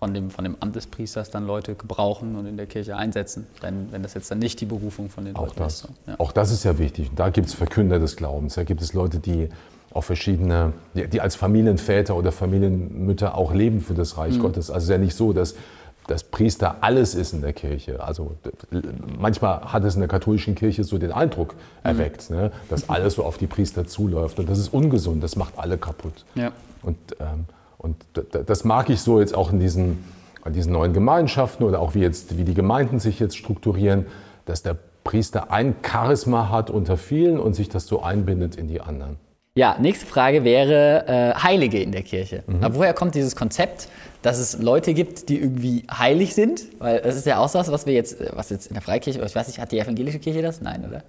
[0.00, 3.46] von dem, von dem Amt des Priesters dann Leute gebrauchen und in der Kirche einsetzen,
[3.60, 5.88] wenn, wenn das jetzt dann nicht die Berufung von den auch Leuten das, ist.
[6.06, 6.14] Ja.
[6.18, 7.10] Auch das ist ja wichtig.
[7.14, 8.54] Da gibt es Verkünder des Glaubens.
[8.54, 9.50] Da gibt es Leute, die
[9.92, 14.42] auch verschiedene, die als Familienväter oder Familienmütter auch leben für das Reich mhm.
[14.42, 14.70] Gottes.
[14.70, 15.54] Also es ist ja nicht so, dass
[16.06, 18.02] dass Priester alles ist in der Kirche.
[18.02, 18.36] Also
[19.16, 21.58] manchmal hat es in der katholischen Kirche so den Eindruck mhm.
[21.84, 22.36] erweckt, mhm.
[22.36, 24.40] ne, dass alles so auf die Priester zuläuft.
[24.40, 26.24] Und das ist ungesund, das macht alle kaputt.
[26.34, 26.50] Ja.
[26.82, 27.44] Und ähm,
[27.80, 27.96] und
[28.30, 30.04] das mag ich so jetzt auch in diesen,
[30.44, 34.04] in diesen neuen Gemeinschaften oder auch wie, jetzt, wie die Gemeinden sich jetzt strukturieren,
[34.44, 38.82] dass der Priester ein Charisma hat unter vielen und sich das so einbindet in die
[38.82, 39.16] anderen.
[39.56, 42.44] Ja, nächste Frage wäre äh, Heilige in der Kirche.
[42.46, 42.62] Mhm.
[42.62, 43.88] Aber woher kommt dieses Konzept,
[44.20, 46.66] dass es Leute gibt, die irgendwie heilig sind?
[46.78, 49.34] Weil das ist ja auch das, was wir jetzt, was jetzt in der Freikirche, ich
[49.34, 50.60] weiß nicht, hat die evangelische Kirche das?
[50.60, 51.02] Nein, oder?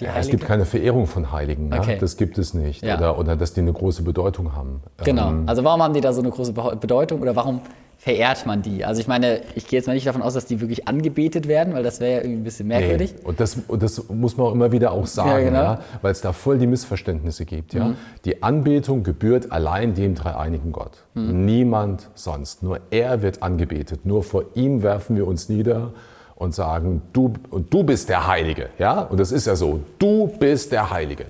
[0.00, 1.68] Ja, es gibt keine Verehrung von Heiligen.
[1.68, 1.78] Ne?
[1.78, 1.96] Okay.
[2.00, 2.82] Das gibt es nicht.
[2.82, 2.96] Ja.
[2.96, 4.82] Oder, oder dass die eine große Bedeutung haben.
[5.04, 5.28] Genau.
[5.28, 7.60] Ähm, also warum haben die da so eine große Bedeutung oder warum
[7.96, 8.84] verehrt man die?
[8.84, 11.72] Also ich meine, ich gehe jetzt mal nicht davon aus, dass die wirklich angebetet werden,
[11.72, 13.14] weil das wäre ja irgendwie ein bisschen merkwürdig.
[13.16, 13.24] Nee.
[13.24, 15.62] Und, das, und das muss man auch immer wieder auch sagen, ja, genau.
[15.62, 17.72] ja, weil es da voll die Missverständnisse gibt.
[17.72, 17.88] Ja?
[17.88, 17.96] Mhm.
[18.24, 21.04] Die Anbetung gebührt allein dem dreieinigen Gott.
[21.14, 21.44] Mhm.
[21.44, 22.62] Niemand sonst.
[22.62, 24.04] Nur er wird angebetet.
[24.04, 25.92] Nur vor ihm werfen wir uns nieder
[26.36, 28.68] und sagen, du, und du bist der Heilige.
[28.78, 29.00] Ja?
[29.00, 31.26] Und das ist ja so, du bist der Heilige.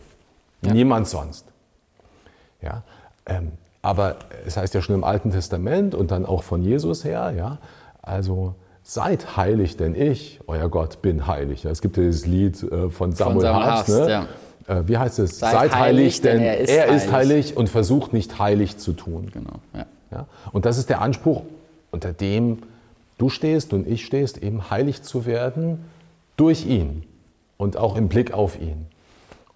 [0.62, 0.72] Ja.
[0.72, 1.46] Niemand sonst.
[2.60, 2.82] Ja?
[3.24, 7.32] Ähm, aber es heißt ja schon im Alten Testament und dann auch von Jesus her,
[7.36, 7.58] ja,
[8.02, 11.62] also seid heilig, denn ich, euer Gott, bin heilig.
[11.62, 14.10] Ja, es gibt ja dieses Lied äh, von Samuel, von Samuel Hartz, ne?
[14.10, 14.26] ja.
[14.66, 15.38] Äh, wie heißt es?
[15.38, 16.96] Seid, seid heilig, denn, er, ist, er heilig.
[16.96, 17.56] ist, heilig.
[17.56, 19.30] und versucht nicht heilig zu tun.
[19.32, 19.60] Genau.
[19.72, 19.86] Ja.
[20.10, 20.26] Ja?
[20.52, 21.42] Und das ist der Anspruch,
[21.90, 22.58] unter dem
[23.18, 25.84] du stehst und ich stehst, eben heilig zu werden
[26.36, 27.04] durch ihn
[27.56, 28.86] und auch im Blick auf ihn.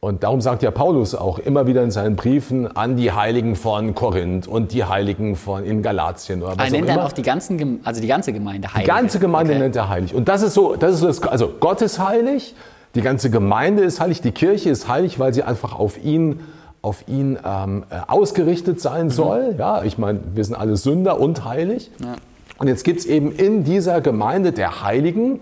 [0.03, 3.95] Und darum sagt ja Paulus auch immer wieder in seinen Briefen an die Heiligen von
[3.95, 7.21] Korinth und die Heiligen von in Galatien oder was er nennt auch dann auch die,
[7.21, 8.87] ganzen, also die ganze Gemeinde heilig.
[8.87, 9.61] Die ganze Gemeinde okay.
[9.61, 10.15] nennt er heilig.
[10.15, 12.55] Und das ist so, das ist so das, also Gott ist heilig,
[12.95, 16.41] die ganze Gemeinde ist heilig, die Kirche ist heilig, weil sie einfach auf ihn
[16.83, 19.11] auf ihn ähm, äh, ausgerichtet sein mhm.
[19.11, 19.55] soll.
[19.59, 21.91] Ja, ich meine, wir sind alle Sünder und heilig.
[21.99, 22.15] Ja.
[22.61, 25.41] Und jetzt gibt es eben in dieser Gemeinde der Heiligen,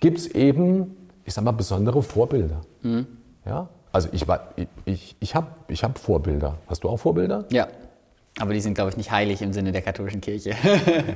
[0.00, 0.96] gibt es eben,
[1.26, 2.62] ich sag mal, besondere Vorbilder.
[2.80, 3.06] Mhm.
[3.44, 3.68] Ja?
[3.92, 4.24] Also ich,
[4.86, 6.56] ich, ich, habe ich hab Vorbilder.
[6.66, 7.44] Hast du auch Vorbilder?
[7.52, 7.68] Ja.
[8.40, 10.54] Aber die sind, glaube ich, nicht heilig im Sinne der katholischen Kirche.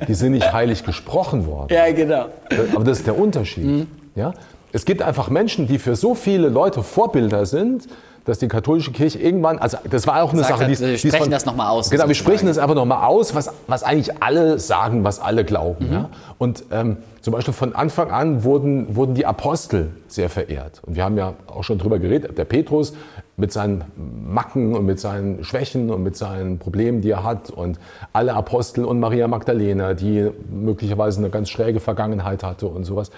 [0.07, 1.69] die sind nicht heilig gesprochen worden.
[1.73, 2.27] Ja, genau.
[2.75, 3.65] Aber das ist der Unterschied.
[3.65, 3.87] Mhm.
[4.13, 4.35] Ja?
[4.71, 7.87] Es gibt einfach Menschen, die für so viele Leute Vorbilder sind,
[8.25, 11.17] dass die katholische Kirche irgendwann, also das war auch eine Sagt Sache, die, wir sprechen
[11.17, 11.89] von, das nochmal aus.
[11.89, 15.87] Genau, wir sprechen das einfach nochmal aus, was, was eigentlich alle sagen, was alle glauben.
[15.87, 15.93] Mhm.
[15.93, 16.09] Ja?
[16.37, 20.81] Und ähm, zum Beispiel von Anfang an wurden, wurden die Apostel sehr verehrt.
[20.85, 22.93] Und wir haben ja auch schon drüber geredet, der Petrus
[23.35, 23.83] mit seinen
[24.27, 27.79] Macken und mit seinen Schwächen und mit seinen Problemen, die er hat und
[28.13, 33.11] alle Apostel und Maria Magdalena, die möglicherweise eine ganz schräge Vergangenheit hatte und sowas.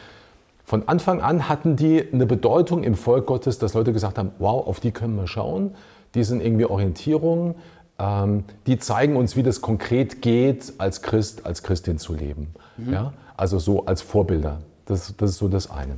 [0.72, 4.66] Von Anfang an hatten die eine Bedeutung im Volk Gottes, dass Leute gesagt haben, wow,
[4.66, 5.76] auf die können wir schauen,
[6.16, 7.56] die sind irgendwie Orientierung,
[8.00, 12.54] ähm, die zeigen uns, wie das konkret geht, als Christ, als Christin zu leben.
[12.78, 12.94] Mhm.
[12.94, 13.14] Ja?
[13.36, 14.60] Also so als Vorbilder.
[14.86, 15.98] Das, das ist so das eine.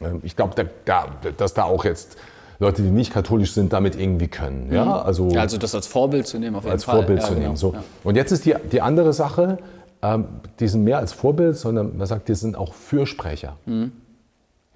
[0.00, 2.16] Ähm, ich glaube, da, da, dass da auch jetzt
[2.58, 4.72] Leute, die nicht katholisch sind, damit irgendwie können.
[4.72, 4.90] Ja, mhm.
[4.94, 6.96] also, ja, also das als Vorbild zu nehmen, auf jeden als Fall.
[6.96, 7.44] Als Vorbild ja, zu genau.
[7.44, 7.56] nehmen.
[7.56, 7.72] So.
[7.72, 7.84] Ja.
[8.02, 9.58] Und jetzt ist die, die andere Sache,
[10.02, 10.26] ähm,
[10.60, 13.56] die sind mehr als Vorbild, sondern man sagt, die sind auch Fürsprecher.
[13.66, 13.92] Mhm.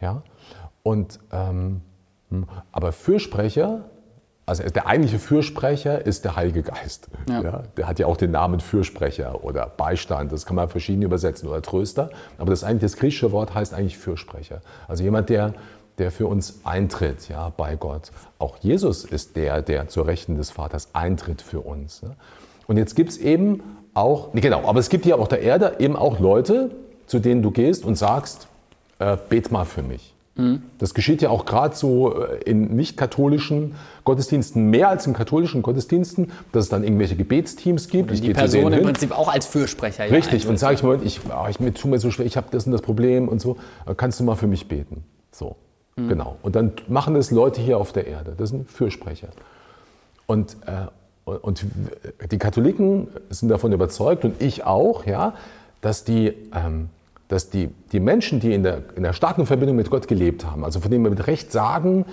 [0.00, 0.22] Ja?
[0.82, 1.82] Und, ähm,
[2.30, 3.84] hm, aber Fürsprecher,
[4.46, 7.08] also der eigentliche Fürsprecher ist der Heilige Geist.
[7.28, 7.42] Ja.
[7.42, 7.62] ja.
[7.76, 11.62] der hat ja auch den Namen Fürsprecher oder Beistand, das kann man verschieden übersetzen, oder
[11.62, 12.10] Tröster.
[12.38, 14.60] Aber das, eigentlich, das griechische Wort heißt eigentlich Fürsprecher.
[14.88, 15.54] Also jemand, der,
[15.98, 18.10] der für uns eintritt ja, bei Gott.
[18.38, 22.02] Auch Jesus ist der, der zur Rechten des Vaters eintritt für uns.
[22.02, 22.16] Ne?
[22.66, 23.62] Und jetzt gibt es eben
[23.94, 26.70] auch, nee, genau, aber es gibt hier auf der Erde eben auch Leute,
[27.06, 28.48] zu denen du gehst und sagst,
[28.98, 30.14] äh, bet mal für mich.
[30.36, 30.62] Mhm.
[30.78, 33.74] Das geschieht ja auch gerade so äh, in nicht-katholischen
[34.04, 38.10] Gottesdiensten mehr als in katholischen Gottesdiensten, dass es dann irgendwelche Gebetsteams gibt.
[38.10, 40.06] Und die Person im Prinzip auch als Fürsprecher.
[40.06, 42.36] Ja, Richtig, und sage ich mal, ich, oh, ich mir tue mir so schwer, ich
[42.36, 45.04] habe das und das Problem und so, äh, kannst du mal für mich beten.
[45.32, 45.56] So,
[45.96, 46.08] mhm.
[46.08, 46.36] genau.
[46.42, 49.28] Und dann machen das Leute hier auf der Erde, das sind Fürsprecher.
[50.26, 50.86] Und, äh,
[51.42, 51.64] und
[52.30, 55.34] die Katholiken sind davon überzeugt und ich auch, ja,
[55.80, 56.88] dass die, ähm,
[57.28, 60.64] dass die, die Menschen, die in der, in der starken Verbindung mit Gott gelebt haben,
[60.64, 62.04] also von denen wir mit Recht sagen,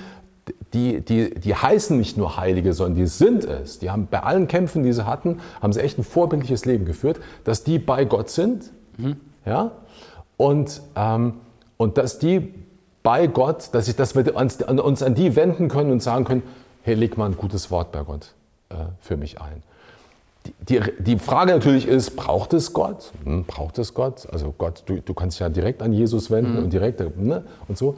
[0.74, 3.80] die, die, die heißen nicht nur Heilige, sondern die sind es.
[3.80, 7.20] Die haben bei allen Kämpfen, die sie hatten, haben sie echt ein vorbildliches Leben geführt,
[7.44, 9.18] dass die bei Gott sind, mhm.
[9.46, 9.72] ja,
[10.38, 11.34] und, ähm,
[11.78, 12.54] und dass die
[13.04, 16.44] bei Gott, dass, ich, dass wir uns, uns an die wenden können und sagen können,
[16.84, 18.34] hey, leg mal ein gutes Wort bei Gott.
[18.70, 19.64] Äh, für mich ein.
[20.46, 23.12] Die, die, die, Frage natürlich ist, braucht es Gott?
[23.24, 24.28] Hm, braucht es Gott?
[24.32, 26.64] Also Gott, du, du kannst dich ja direkt an Jesus wenden mhm.
[26.66, 27.96] und direkt ne, und so.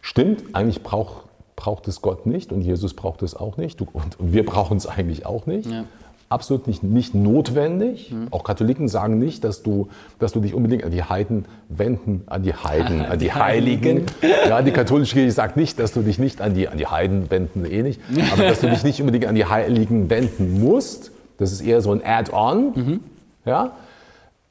[0.00, 1.24] Stimmt, eigentlich braucht,
[1.56, 5.26] braucht es Gott nicht und Jesus braucht es auch nicht und, wir brauchen es eigentlich
[5.26, 5.70] auch nicht.
[5.70, 5.84] Ja
[6.28, 8.12] absolut nicht, nicht notwendig.
[8.12, 8.28] Mhm.
[8.30, 9.88] Auch Katholiken sagen nicht, dass du,
[10.18, 14.06] dass du dich unbedingt an die Heiden wenden, an die Heiden, an die Heiligen.
[14.48, 17.30] Ja, die katholische Kirche sagt nicht, dass du dich nicht an die, an die Heiden
[17.30, 18.00] wenden, eh nicht,
[18.32, 21.12] aber dass du dich nicht unbedingt an die Heiligen wenden musst.
[21.38, 22.72] Das ist eher so ein Add-on.
[22.74, 23.00] Mhm.
[23.44, 23.72] Ja?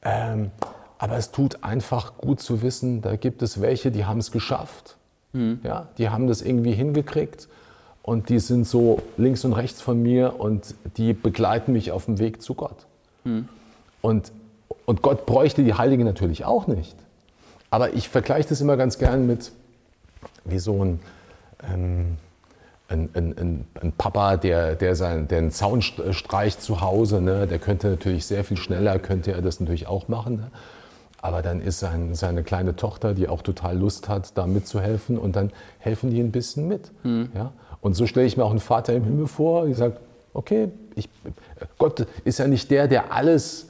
[0.02, 0.50] Ähm,
[0.98, 4.96] aber es tut einfach gut zu wissen, da gibt es welche, die haben es geschafft.
[5.32, 5.60] Mhm.
[5.62, 5.88] Ja?
[5.98, 7.48] Die haben das irgendwie hingekriegt
[8.08, 12.18] und die sind so links und rechts von mir und die begleiten mich auf dem
[12.18, 12.86] Weg zu Gott.
[13.24, 13.50] Mhm.
[14.00, 14.32] Und,
[14.86, 16.96] und Gott bräuchte die Heiligen natürlich auch nicht.
[17.68, 19.52] Aber ich vergleiche das immer ganz gern mit
[20.46, 21.00] wie so ein,
[21.70, 22.16] ähm,
[22.88, 27.20] ein, ein, ein, Papa, der, der, sein, der einen Zaun streicht zu Hause.
[27.20, 27.46] Ne?
[27.46, 30.36] Der könnte natürlich sehr viel schneller, könnte er das natürlich auch machen.
[30.36, 30.50] Ne?
[31.20, 35.36] Aber dann ist sein, seine kleine Tochter, die auch total Lust hat, da mitzuhelfen und
[35.36, 36.90] dann helfen die ein bisschen mit.
[37.04, 37.28] Mhm.
[37.34, 37.52] Ja?
[37.80, 40.00] Und so stelle ich mir auch einen Vater im Himmel vor, der sagt,
[40.34, 41.08] okay, ich,
[41.78, 43.68] Gott ist ja nicht der, der alles,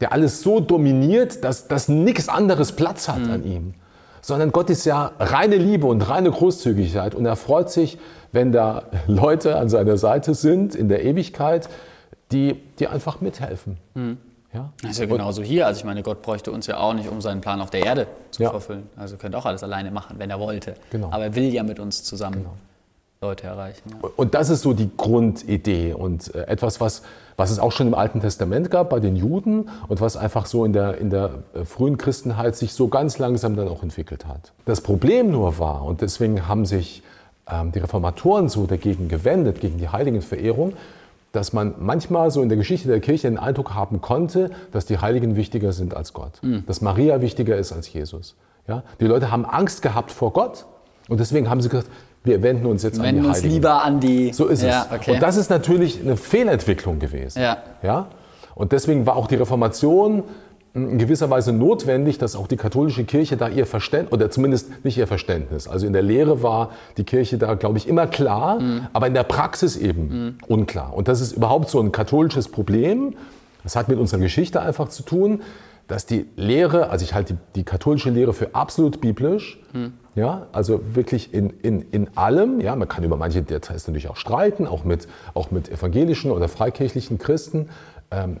[0.00, 3.30] der alles so dominiert, dass, dass nichts anderes Platz hat mhm.
[3.30, 3.74] an ihm.
[4.20, 7.14] Sondern Gott ist ja reine Liebe und reine Großzügigkeit.
[7.14, 7.98] Und er freut sich,
[8.32, 11.68] wenn da Leute an seiner Seite sind in der Ewigkeit,
[12.32, 13.76] die, die einfach mithelfen.
[13.94, 14.16] Mhm.
[14.54, 14.72] Ja?
[14.80, 15.66] Das ist ja genauso hier.
[15.66, 18.06] Also ich meine, Gott bräuchte uns ja auch nicht, um seinen Plan auf der Erde
[18.30, 18.50] zu ja.
[18.50, 18.88] verfüllen.
[18.96, 20.74] Also er könnte auch alles alleine machen, wenn er wollte.
[20.90, 21.08] Genau.
[21.10, 22.38] Aber er will ja mit uns zusammen.
[22.38, 22.54] Genau.
[23.24, 23.90] Leute erreichen.
[23.90, 24.08] Ja.
[24.16, 27.02] Und das ist so die Grundidee und äh, etwas, was,
[27.36, 30.64] was es auch schon im Alten Testament gab bei den Juden und was einfach so
[30.64, 34.52] in der, in der äh, frühen Christenheit sich so ganz langsam dann auch entwickelt hat.
[34.64, 37.02] Das Problem nur war, und deswegen haben sich
[37.50, 40.74] ähm, die Reformatoren so dagegen gewendet, gegen die Heiligenverehrung,
[41.32, 44.98] dass man manchmal so in der Geschichte der Kirche den Eindruck haben konnte, dass die
[44.98, 46.64] Heiligen wichtiger sind als Gott, mhm.
[46.66, 48.36] dass Maria wichtiger ist als Jesus.
[48.68, 48.84] Ja?
[49.00, 50.64] Die Leute haben Angst gehabt vor Gott
[51.08, 51.90] und deswegen haben sie gesagt,
[52.24, 53.54] wir wenden uns jetzt Wir an die wenden uns Heiligen.
[53.54, 54.32] lieber an die.
[54.32, 54.98] So ist ja, es.
[54.98, 55.12] Okay.
[55.12, 57.40] Und das ist natürlich eine Fehlentwicklung gewesen.
[57.40, 57.58] Ja.
[57.82, 58.06] Ja?
[58.54, 60.24] Und deswegen war auch die Reformation
[60.74, 64.98] in gewisser Weise notwendig, dass auch die katholische Kirche da ihr Verständnis, oder zumindest nicht
[64.98, 68.60] ihr Verständnis, also in der Lehre war die Kirche da, glaube ich, immer klar,
[68.92, 70.92] aber in der Praxis eben unklar.
[70.92, 73.14] Und das ist überhaupt so ein katholisches Problem.
[73.62, 75.42] Das hat mit unserer Geschichte einfach zu tun,
[75.86, 79.60] dass die Lehre, also ich halte die, die katholische Lehre für absolut biblisch,
[80.14, 84.16] ja, also wirklich in, in, in allem, ja, man kann über manche Details natürlich auch
[84.16, 87.68] streiten, auch mit, auch mit evangelischen oder freikirchlichen Christen,
[88.10, 88.36] ähm,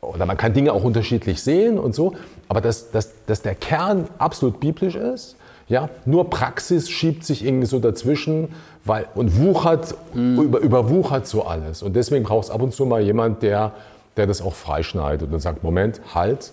[0.00, 2.14] oder man kann Dinge auch unterschiedlich sehen und so,
[2.48, 5.36] aber dass, dass, dass der Kern absolut biblisch ist,
[5.68, 8.48] ja, nur Praxis schiebt sich irgendwie so dazwischen
[8.84, 11.82] weil, und wuchert, über, überwuchert so alles.
[11.82, 13.72] Und deswegen braucht es ab und zu mal jemand, der,
[14.16, 16.52] der das auch freischneidet und sagt, Moment, halt,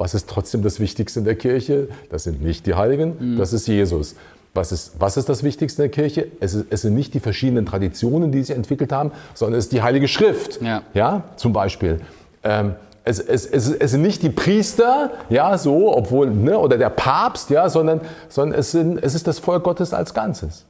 [0.00, 1.88] was ist trotzdem das Wichtigste in der Kirche?
[2.08, 4.16] Das sind nicht die Heiligen, das ist Jesus.
[4.54, 6.28] Was ist, was ist das Wichtigste in der Kirche?
[6.40, 9.72] Es, ist, es sind nicht die verschiedenen Traditionen, die sie entwickelt haben, sondern es ist
[9.72, 10.60] die Heilige Schrift.
[10.62, 10.82] Ja.
[10.94, 12.00] Ja, zum Beispiel.
[12.42, 16.90] Ähm, es, es, es, es sind nicht die Priester, ja, so, obwohl, ne, oder der
[16.90, 20.64] Papst, ja, sondern, sondern es, sind, es ist das Volk Gottes als Ganzes.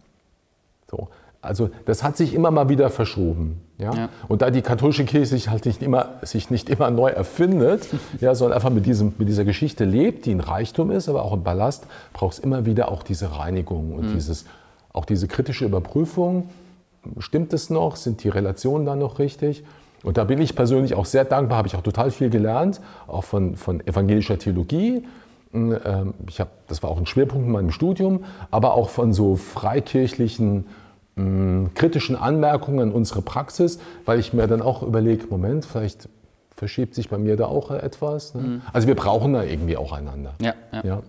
[0.91, 1.09] So.
[1.41, 3.61] Also das hat sich immer mal wieder verschoben.
[3.81, 3.95] Ja?
[3.95, 4.09] Ja.
[4.29, 7.89] Und da die katholische Kirche sich halt nicht immer, sich nicht immer neu erfindet,
[8.21, 11.33] ja, sondern einfach mit, diesem, mit dieser Geschichte lebt, die ein Reichtum ist, aber auch
[11.33, 14.45] ein Ballast, braucht es immer wieder auch diese Reinigung und dieses,
[14.93, 16.51] auch diese kritische Überprüfung.
[17.19, 17.97] Stimmt es noch?
[17.97, 19.65] Sind die Relationen da noch richtig?
[20.03, 23.25] Und da bin ich persönlich auch sehr dankbar, habe ich auch total viel gelernt, auch
[23.25, 25.05] von, von evangelischer Theologie.
[25.53, 29.37] Ähm, Ich hab, das war auch ein Schwerpunkt in meinem Studium, aber auch von so
[29.37, 30.67] freikirchlichen
[31.17, 36.09] mh, kritischen Anmerkungen an unsere Praxis, weil ich mir dann auch überlege, Moment, vielleicht
[36.55, 38.35] verschiebt sich bei mir da auch etwas.
[38.35, 38.61] Ne?
[38.73, 40.35] Also wir brauchen da irgendwie auch einander.
[40.41, 40.83] Ja, ja.
[40.85, 41.03] Ja,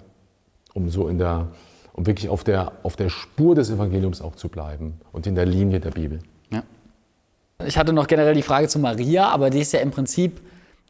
[0.73, 1.47] um so in der,
[1.93, 5.45] um wirklich auf der, auf der Spur des Evangeliums auch zu bleiben und in der
[5.45, 6.19] Linie der Bibel.
[6.51, 6.63] Ja.
[7.65, 10.39] Ich hatte noch generell die Frage zu Maria, aber die ist ja im Prinzip,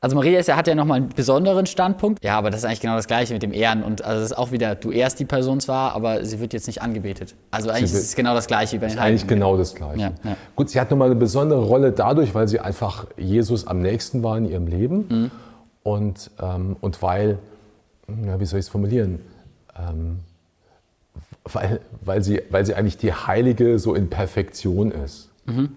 [0.02, 2.24] also Maria ist ja, hat ja nochmal einen besonderen Standpunkt.
[2.24, 3.84] Ja, aber das ist eigentlich genau das Gleiche mit dem Ehren.
[3.84, 6.66] Und also das ist auch wieder, du ehrst die Person zwar, aber sie wird jetzt
[6.66, 7.36] nicht angebetet.
[7.52, 9.28] Also eigentlich ist es genau das Gleiche wie bei den Eigentlich Heiligen.
[9.28, 10.00] genau das Gleiche.
[10.02, 10.36] Ja, ja.
[10.56, 14.38] Gut, sie hat nochmal eine besondere Rolle dadurch, weil sie einfach Jesus am nächsten war
[14.38, 15.32] in ihrem Leben Mhm.
[15.84, 17.38] und, ähm, und weil,
[18.26, 19.20] ja, wie soll ich es formulieren,
[19.80, 20.20] ähm,
[21.44, 25.30] weil, weil, sie, weil sie eigentlich die Heilige so in Perfektion ist.
[25.46, 25.76] Mhm.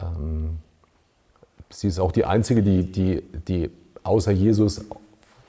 [0.00, 0.58] Ähm,
[1.70, 3.70] sie ist auch die Einzige, die, die, die
[4.02, 4.84] außer Jesus,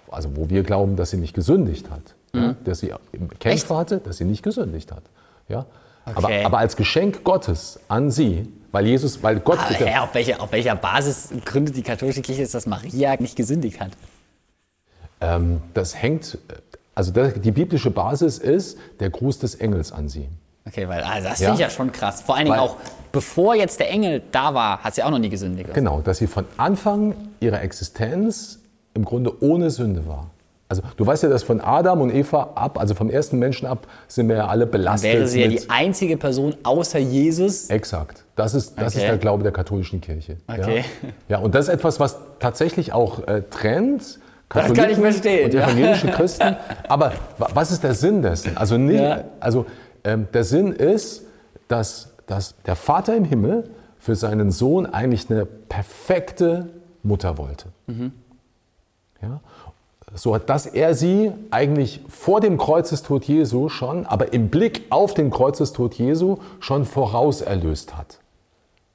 [0.10, 2.02] also wo wir glauben, dass sie nicht gesündigt hat.
[2.34, 2.94] Ja, dass sie
[3.40, 3.78] Kämpfe Mhm.
[3.78, 5.04] Hatte, dass sie nicht gesündigt hat.
[5.50, 5.66] Ja?
[6.06, 6.46] Aber, Okay.
[6.46, 10.52] aber als Geschenk Gottes an sie, weil Jesus, weil Gott, Aber, hä, auf, welcher, auf
[10.54, 13.92] welcher Basis gründet die katholische Kirche, dass Maria nicht gesündigt hat?
[15.20, 16.38] ähm, das hängt,
[16.96, 20.28] also das, die biblische Basis ist der Gruß des Engels an sie.
[20.72, 21.48] Okay, weil also das Ja.
[21.48, 22.22] finde ich ja schon krass.
[22.22, 22.78] Vor allen Dingen Weil- auch,
[23.12, 25.74] bevor jetzt der Engel da war, hat sie auch noch nie gesündigt.
[25.74, 28.60] Genau, dass sie von Anfang ihrer Existenz
[28.94, 30.28] im Grunde ohne Sünde war.
[30.70, 33.88] Also du weißt ja, dass von Adam und Eva ab, also vom ersten Menschen ab,
[34.08, 35.12] sind wir ja alle belastet.
[35.12, 37.70] Wäre sie ja die einzige Person außer Jesus.
[37.70, 38.24] Exakt.
[38.38, 39.08] Das ist, das ist Okay.
[39.10, 40.38] der Glaube der katholischen Kirche.
[40.48, 40.86] Okay.
[41.04, 41.10] Ja.
[41.28, 44.20] ja, und das ist etwas, was tatsächlich auch äh, trennt.
[44.48, 45.64] kann ich Katholiken verstehen, Und ja.
[45.66, 46.56] evangelische Christen.
[46.88, 48.56] Aber wa- was ist der Sinn dessen?
[48.56, 49.26] Also, nicht, Ja.
[49.42, 49.66] also
[50.04, 51.24] ähm, der Sinn ist,
[51.68, 56.70] dass, dass der Vater im Himmel für seinen Sohn eigentlich eine perfekte
[57.04, 57.68] Mutter wollte.
[57.88, 58.12] Mhm.
[59.22, 59.42] Ja?
[60.14, 65.30] So dass er sie eigentlich vor dem Kreuzestod Jesu schon, aber im Blick auf den
[65.30, 68.20] Kreuzestod Jesu schon voraus erlöst hat.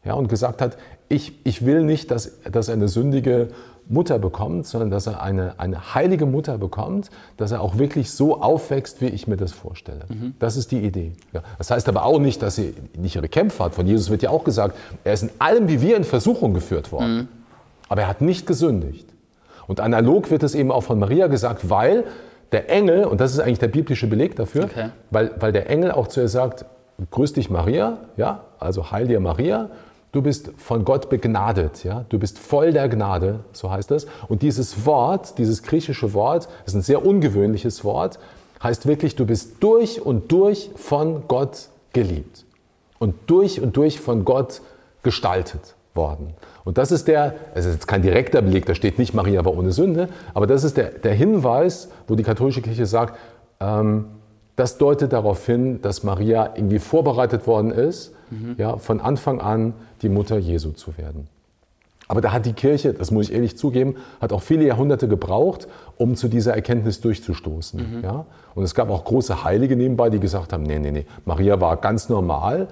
[0.04, 0.76] Ja, und gesagt hat,
[1.08, 3.48] ich, ich will nicht, dass, dass eine sündige
[3.88, 8.40] Mutter bekommt, sondern dass er eine, eine heilige Mutter bekommt, dass er auch wirklich so
[8.42, 10.00] aufwächst, wie ich mir das vorstelle.
[10.38, 11.12] Das ist die Idee.
[11.32, 13.74] Ja, das heißt aber auch nicht, dass sie nicht ihre Kämpfe hat.
[13.74, 16.90] Von Jesus wird ja auch gesagt, er ist in allem wie wir in Versuchung geführt
[16.92, 17.28] worden.
[17.88, 19.06] Aber er hat nicht gesündigt.
[19.68, 22.04] Und analog wird es eben auch von Maria gesagt, weil
[22.52, 24.90] der Engel, und das ist eigentlich der biblische Beleg dafür, Okay.
[25.10, 26.64] weil, weil der Engel auch zu ihr sagt,
[27.10, 29.68] grüß dich Maria, ja, also heil dir Maria,
[30.16, 34.06] du bist von Gott begnadet, ja, du bist voll der Gnade, so heißt das.
[34.28, 38.18] Und dieses Wort, dieses griechische Wort, ist ein sehr ungewöhnliches Wort,
[38.62, 42.46] heißt wirklich, du bist durch und durch von Gott geliebt
[42.98, 44.62] und durch und durch von Gott
[45.02, 46.32] gestaltet worden.
[46.64, 49.54] Und das ist der, es ist jetzt kein direkter Beleg, da steht nicht, Maria war
[49.54, 53.18] ohne Sünde, aber das ist der, der Hinweis, wo die katholische Kirche sagt,
[53.60, 54.06] ähm,
[54.56, 58.12] das deutet darauf hin, dass Maria irgendwie vorbereitet worden ist,
[58.58, 61.28] ja, von Anfang an die Mutter Jesu zu werden.
[62.08, 65.66] Aber da hat die Kirche, das muss ich ehrlich zugeben, hat auch viele Jahrhunderte gebraucht,
[65.96, 67.98] um zu dieser Erkenntnis durchzustoßen.
[67.98, 68.04] Mhm.
[68.04, 68.26] Ja?
[68.54, 71.76] Und es gab auch große Heilige nebenbei, die gesagt haben, nee, nee, nee, Maria war
[71.76, 72.68] ganz normal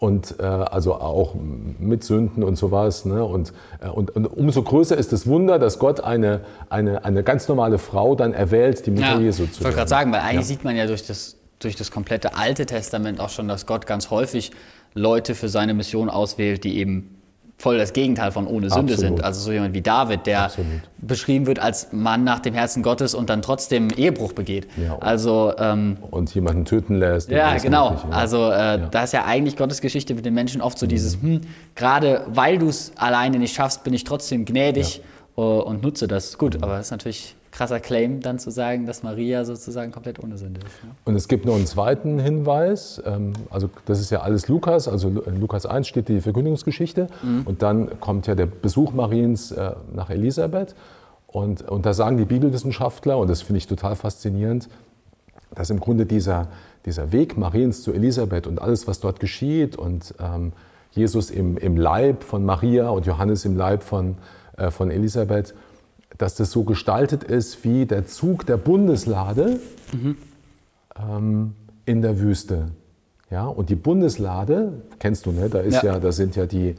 [0.00, 3.04] und äh, also auch mit Sünden und sowas.
[3.04, 3.22] Ne?
[3.22, 7.48] Und, äh, und, und, umso größer ist das Wunder, dass Gott eine, eine, eine ganz
[7.48, 10.36] normale Frau dann erwählt, die Mutter ja, Jesu zu Ich wollte gerade sagen, weil eigentlich
[10.36, 10.42] ja.
[10.42, 14.08] sieht man ja durch das, durch das komplette Alte Testament auch schon, dass Gott ganz
[14.10, 14.52] häufig
[14.94, 17.19] Leute für seine Mission auswählt, die eben
[17.60, 19.18] voll das Gegenteil von ohne Sünde Absolut.
[19.18, 19.24] sind.
[19.24, 20.80] Also so jemand wie David, der Absolut.
[20.98, 24.66] beschrieben wird als Mann nach dem Herzen Gottes und dann trotzdem Ehebruch begeht.
[24.82, 27.30] Ja, also ähm, und jemanden töten lässt.
[27.30, 27.90] Ja, genau.
[27.90, 28.16] Mögliche, ja.
[28.16, 28.76] Also äh, ja.
[28.78, 30.90] da ist ja eigentlich Gottes Geschichte mit den Menschen oft so mhm.
[30.90, 31.42] dieses, hm,
[31.74, 35.02] gerade weil du es alleine nicht schaffst, bin ich trotzdem gnädig.
[35.36, 36.38] Äh, und nutze das.
[36.38, 36.64] Gut, mhm.
[36.64, 40.60] aber das ist natürlich krasser Claim, dann zu sagen, dass Maria sozusagen komplett ohne Sünde
[40.60, 40.82] ist.
[40.82, 40.92] Ne?
[41.04, 43.02] Und es gibt noch einen zweiten Hinweis.
[43.04, 44.88] Ähm, also das ist ja alles Lukas.
[44.88, 47.08] Also in Lukas 1 steht die Verkündigungsgeschichte.
[47.22, 47.42] Mhm.
[47.44, 50.74] Und dann kommt ja der Besuch Mariens äh, nach Elisabeth.
[51.26, 54.70] Und, und da sagen die Bibelwissenschaftler, und das finde ich total faszinierend,
[55.54, 56.48] dass im Grunde dieser,
[56.86, 60.52] dieser Weg Mariens zu Elisabeth und alles, was dort geschieht und ähm,
[60.92, 64.16] Jesus im, im Leib von Maria und Johannes im Leib von,
[64.56, 65.54] äh, von Elisabeth,
[66.18, 69.60] dass das so gestaltet ist wie der Zug der Bundeslade
[69.92, 70.16] mhm.
[70.98, 71.54] ähm,
[71.86, 72.66] in der Wüste.
[73.30, 75.48] Ja, und die Bundeslade, kennst du, ne?
[75.48, 75.94] da, ist ja.
[75.94, 76.74] ja da sind ja die,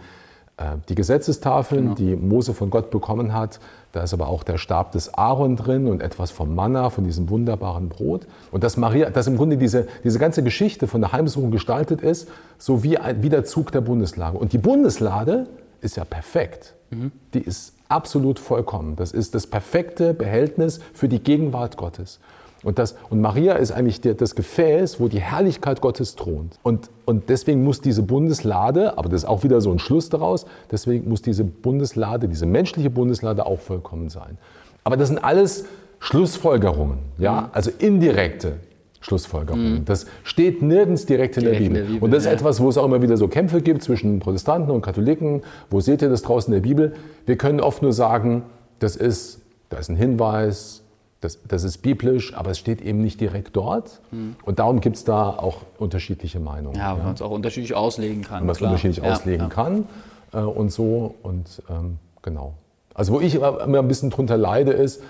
[0.57, 1.95] äh, die Gesetzestafeln, genau.
[1.95, 3.59] die Mose von Gott bekommen hat.
[3.93, 7.29] Da ist aber auch der Stab des Aaron drin und etwas vom Manna, von diesem
[7.29, 8.27] wunderbaren Brot.
[8.51, 12.27] Und dass Maria, dass im Grunde diese, diese ganze Geschichte von der Heimsuchung gestaltet ist,
[12.57, 14.37] so wie, ein, wie der Zug der Bundeslade.
[14.37, 15.47] Und die Bundeslade
[15.81, 16.75] ist ja perfekt.
[16.89, 17.11] Mhm.
[17.33, 18.95] Die ist absolut vollkommen.
[18.95, 22.19] Das ist das perfekte Behältnis für die Gegenwart Gottes.
[22.63, 26.59] Und, das, und Maria ist eigentlich der, das Gefäß, wo die Herrlichkeit Gottes thront.
[26.61, 30.45] Und, und deswegen muss diese Bundeslade, aber das ist auch wieder so ein Schluss daraus,
[30.69, 34.37] deswegen muss diese Bundeslade, diese menschliche Bundeslade auch vollkommen sein.
[34.83, 35.65] Aber das sind alles
[35.99, 37.49] Schlussfolgerungen, ja?
[37.53, 38.57] Also indirekte
[39.01, 39.79] Schlussfolgerungen.
[39.79, 39.85] Mhm.
[39.85, 41.77] Das steht nirgends direkt in, direkt der, Bibel.
[41.81, 42.05] in der, Bibel.
[42.05, 42.33] Und das ist ja.
[42.33, 45.41] etwas, wo es auch immer wieder so Kämpfe gibt zwischen Protestanten und Katholiken.
[45.69, 46.93] Wo seht ihr das draußen in der Bibel?
[47.25, 48.43] Wir können oft nur sagen,
[48.79, 50.83] das ist, da ist ein Hinweis,
[51.19, 54.01] das, das ist biblisch, aber es steht eben nicht direkt dort.
[54.11, 54.35] Mhm.
[54.43, 56.77] Und darum gibt es da auch unterschiedliche Meinungen.
[56.77, 57.03] Ja, ja.
[57.03, 58.45] man es auch unterschiedlich auslegen kann.
[58.45, 59.85] man es unterschiedlich ja, auslegen kann
[60.33, 61.15] äh, und so.
[61.23, 62.53] Und ähm, genau.
[62.93, 65.01] Also wo ich immer ein bisschen drunter leide, ist,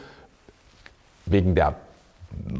[1.25, 1.75] wegen der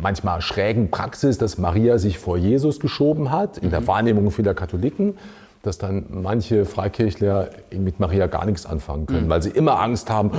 [0.01, 3.87] manchmal schrägen Praxis, dass Maria sich vor Jesus geschoben hat, in der mhm.
[3.87, 5.15] Wahrnehmung vieler Katholiken,
[5.63, 9.29] dass dann manche Freikirchler mit Maria gar nichts anfangen können, mhm.
[9.29, 10.31] weil sie immer Angst haben,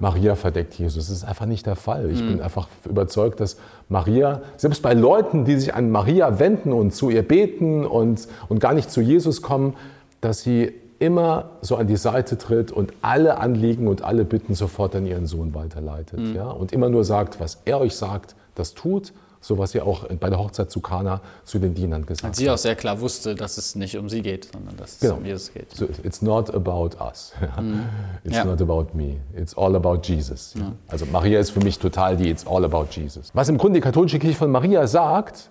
[0.00, 1.08] Maria verdeckt Jesus.
[1.08, 2.10] Das ist einfach nicht der Fall.
[2.10, 2.28] Ich mhm.
[2.28, 7.10] bin einfach überzeugt, dass Maria, selbst bei Leuten, die sich an Maria wenden und zu
[7.10, 9.74] ihr beten und, und gar nicht zu Jesus kommen,
[10.22, 14.94] dass sie immer so an die Seite tritt und alle Anliegen und alle Bitten sofort
[14.94, 16.20] an ihren Sohn weiterleitet.
[16.20, 16.36] Mhm.
[16.36, 16.50] Ja?
[16.50, 20.28] Und immer nur sagt, was er euch sagt, das tut, so was sie auch bei
[20.28, 22.36] der Hochzeit zu Kana zu den Dienern gesagt hat.
[22.36, 25.14] sie auch sehr klar wusste, dass es nicht um sie geht, sondern dass es genau.
[25.14, 25.74] um Jesus geht.
[25.74, 27.32] So, it's not about us.
[27.60, 27.84] Mhm.
[28.24, 28.44] It's ja.
[28.44, 29.16] not about me.
[29.36, 30.54] It's all about Jesus.
[30.56, 30.72] Ja.
[30.88, 33.30] Also Maria ist für mich total die It's all about Jesus.
[33.34, 35.50] Was im Grunde die katholische Kirche von Maria sagt,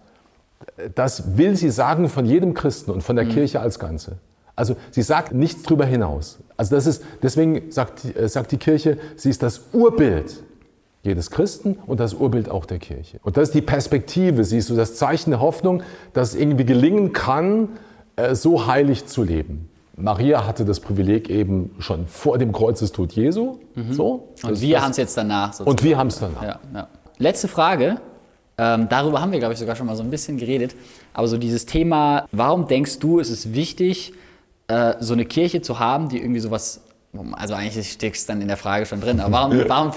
[0.95, 3.29] das will sie sagen von jedem Christen und von der mhm.
[3.29, 4.17] Kirche als Ganze.
[4.55, 6.39] Also sie sagt nichts darüber hinaus.
[6.57, 10.43] Also das ist, deswegen sagt, äh, sagt die Kirche, sie ist das Urbild
[11.01, 13.19] jedes Christen und das Urbild auch der Kirche.
[13.23, 15.83] Und das ist die Perspektive, siehst du, das Zeichen der Hoffnung,
[16.13, 17.69] dass es irgendwie gelingen kann,
[18.15, 19.69] äh, so heilig zu leben.
[19.95, 23.59] Maria hatte das Privileg eben schon vor dem Kreuzestod Jesu.
[23.75, 23.93] Mhm.
[23.93, 25.53] So, und wir haben es jetzt danach.
[25.53, 25.69] Sozusagen.
[25.69, 26.43] Und wir haben es danach.
[26.43, 26.88] Ja, ja.
[27.17, 27.97] Letzte Frage.
[28.57, 30.75] Ähm, darüber haben wir, glaube ich, sogar schon mal so ein bisschen geredet.
[31.13, 34.13] Aber so dieses Thema, warum denkst du, ist es wichtig,
[34.67, 36.81] äh, so eine Kirche zu haben, die irgendwie sowas
[37.33, 39.91] also eigentlich steckst es dann in der Frage schon drin, aber warum, warum,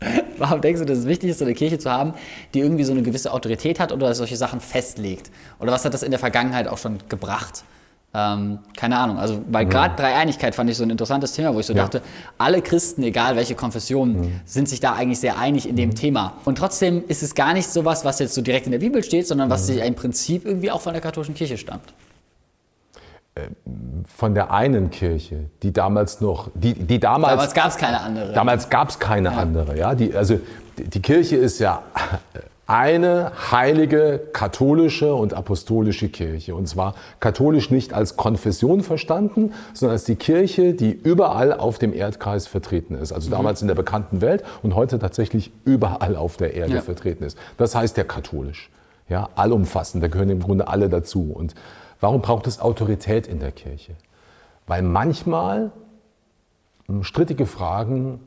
[0.38, 2.14] warum denkst du, dass es wichtig ist, so eine Kirche zu haben,
[2.54, 5.30] die irgendwie so eine gewisse Autorität hat oder solche Sachen festlegt?
[5.58, 7.64] Oder was hat das in der Vergangenheit auch schon gebracht?
[8.14, 9.96] Ähm, keine Ahnung, also weil gerade ja.
[9.96, 11.82] Dreieinigkeit fand ich so ein interessantes Thema, wo ich so ja.
[11.82, 12.00] dachte,
[12.38, 14.40] alle Christen, egal welche Konfessionen, mhm.
[14.46, 15.96] sind sich da eigentlich sehr einig in dem mhm.
[15.96, 16.32] Thema.
[16.44, 19.02] Und trotzdem ist es gar nicht so was, was jetzt so direkt in der Bibel
[19.02, 19.66] steht, sondern was mhm.
[19.66, 21.92] sich im Prinzip irgendwie auch von der katholischen Kirche stammt
[24.16, 27.32] von der einen Kirche, die damals noch, die, die damals.
[27.32, 28.32] Damals gab es keine andere.
[28.32, 29.36] Damals gab es keine ja.
[29.36, 29.94] andere, ja.
[29.94, 30.38] Die, also
[30.78, 31.82] die Kirche ist ja
[32.66, 36.54] eine heilige katholische und apostolische Kirche.
[36.54, 41.94] Und zwar katholisch nicht als Konfession verstanden, sondern als die Kirche, die überall auf dem
[41.94, 43.12] Erdkreis vertreten ist.
[43.12, 46.80] Also damals in der bekannten Welt und heute tatsächlich überall auf der Erde ja.
[46.80, 47.38] vertreten ist.
[47.56, 48.70] Das heißt ja katholisch.
[49.08, 50.02] Ja, allumfassend.
[50.02, 51.30] Da gehören im Grunde alle dazu.
[51.32, 51.54] Und
[52.00, 53.94] Warum braucht es Autorität in der Kirche?
[54.66, 55.72] Weil manchmal
[56.86, 58.20] hm, strittige Fragen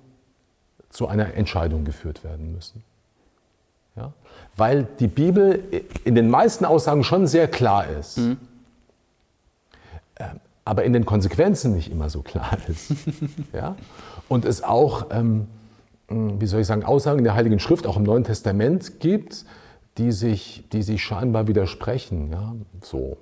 [0.90, 2.84] zu einer Entscheidung geführt werden müssen.
[3.96, 4.14] Ja?
[4.56, 5.64] Weil die Bibel
[6.04, 8.38] in den meisten Aussagen schon sehr klar ist, mhm.
[10.66, 12.92] aber in den Konsequenzen nicht immer so klar ist.
[13.54, 13.76] ja?
[14.28, 15.48] Und es auch, ähm,
[16.08, 19.46] hm, wie soll ich sagen, Aussagen in der Heiligen Schrift, auch im Neuen Testament gibt,
[19.98, 22.32] die sich, die sich scheinbar widersprechen.
[22.32, 22.56] Ja?
[22.82, 23.18] So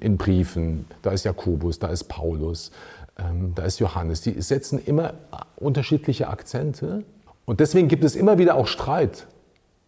[0.00, 2.70] in Briefen, da ist Jakobus, da ist Paulus,
[3.18, 4.20] ähm, da ist Johannes.
[4.20, 5.14] Die setzen immer
[5.56, 7.04] unterschiedliche Akzente.
[7.44, 9.26] Und deswegen gibt es immer wieder auch Streit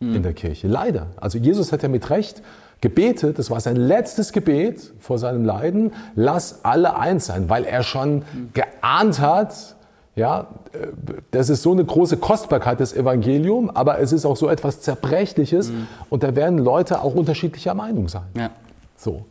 [0.00, 0.16] mhm.
[0.16, 0.68] in der Kirche.
[0.68, 1.08] Leider.
[1.16, 2.42] Also Jesus hat ja mit Recht
[2.80, 7.82] gebetet, das war sein letztes Gebet vor seinem Leiden, lass alle eins sein, weil er
[7.82, 8.50] schon mhm.
[8.54, 9.76] geahnt hat,
[10.14, 10.88] ja, äh,
[11.30, 15.70] das ist so eine große Kostbarkeit des Evangeliums, aber es ist auch so etwas Zerbrechliches
[15.70, 15.86] mhm.
[16.10, 18.26] und da werden Leute auch unterschiedlicher Meinung sein.
[18.36, 18.50] Ja.
[18.98, 19.24] So.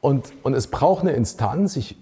[0.00, 1.96] Und, und es braucht eine Instanz, ich,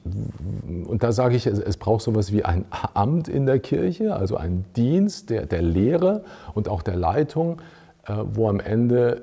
[0.64, 2.64] und da sage ich, es, es braucht sowas wie ein
[2.94, 6.24] Amt in der Kirche, also ein Dienst der, der Lehre
[6.54, 7.62] und auch der Leitung,
[8.06, 9.22] äh, wo am Ende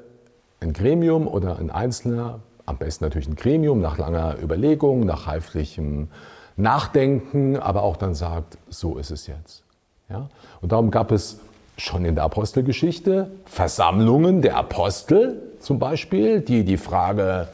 [0.61, 6.07] ein Gremium oder ein Einzelner, am besten natürlich ein Gremium, nach langer Überlegung, nach reiflichem
[6.55, 9.63] Nachdenken, aber auch dann sagt, so ist es jetzt.
[10.09, 10.29] Ja?
[10.61, 11.39] Und darum gab es
[11.79, 17.47] schon in der Apostelgeschichte Versammlungen der Apostel zum Beispiel, die die Frage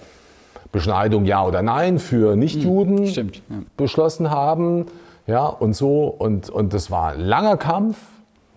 [0.72, 3.56] Beschneidung ja oder nein für Nichtjuden hm, ja.
[3.78, 4.88] beschlossen haben.
[5.26, 6.08] Ja, und so.
[6.08, 7.98] Und, und das war ein langer Kampf.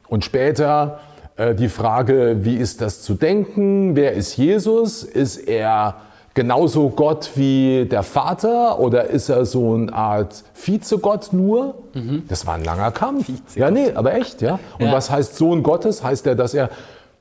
[0.09, 1.01] Und später
[1.37, 3.95] äh, die Frage, wie ist das zu denken?
[3.95, 5.05] Wer ist Jesus?
[5.05, 5.97] Ist er
[6.39, 11.75] genauso Gott wie der Vater oder ist er so eine Art Vizegott nur?
[11.95, 12.27] Mhm.
[12.29, 13.29] Das war ein langer Kampf.
[13.57, 14.61] Ja, nee, aber echt, ja.
[14.79, 14.93] Und ja.
[14.93, 16.05] was heißt Sohn Gottes?
[16.05, 16.71] Heißt er, dass er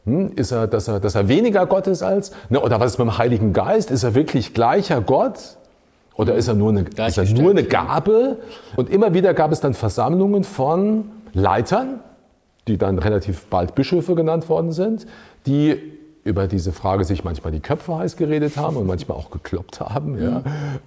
[0.05, 2.31] hm, ist er, dass er, dass er weniger Gott ist als?
[2.49, 3.89] Ne, oder was ist mit dem Heiligen Geist?
[3.89, 5.57] Ist er wirklich gleicher Gott?
[6.13, 8.37] Oder ist er nur eine, ist er nur eine Gabe?
[8.75, 12.01] Und immer wieder gab es dann Versammlungen von Leitern,
[12.67, 15.07] die dann relativ bald Bischöfe genannt worden sind,
[15.47, 15.96] die
[16.27, 20.21] über diese Frage sich manchmal die Köpfe heiß geredet haben und manchmal auch gekloppt haben
[20.21, 20.43] ja,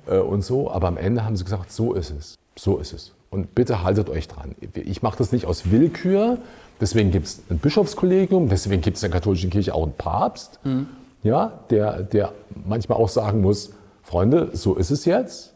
[0.07, 0.29] mhm.
[0.29, 0.71] und so.
[0.71, 3.13] Aber am Ende haben sie gesagt, so ist es, so ist es.
[3.31, 4.55] Und bitte haltet euch dran.
[4.75, 6.39] Ich mache das nicht aus Willkür,
[6.81, 10.59] deswegen gibt es ein Bischofskollegium, deswegen gibt es in der katholischen Kirche auch einen Papst,
[10.65, 10.89] mhm.
[11.23, 12.33] ja, der, der
[12.67, 13.71] manchmal auch sagen muss,
[14.03, 15.55] Freunde, so ist es jetzt,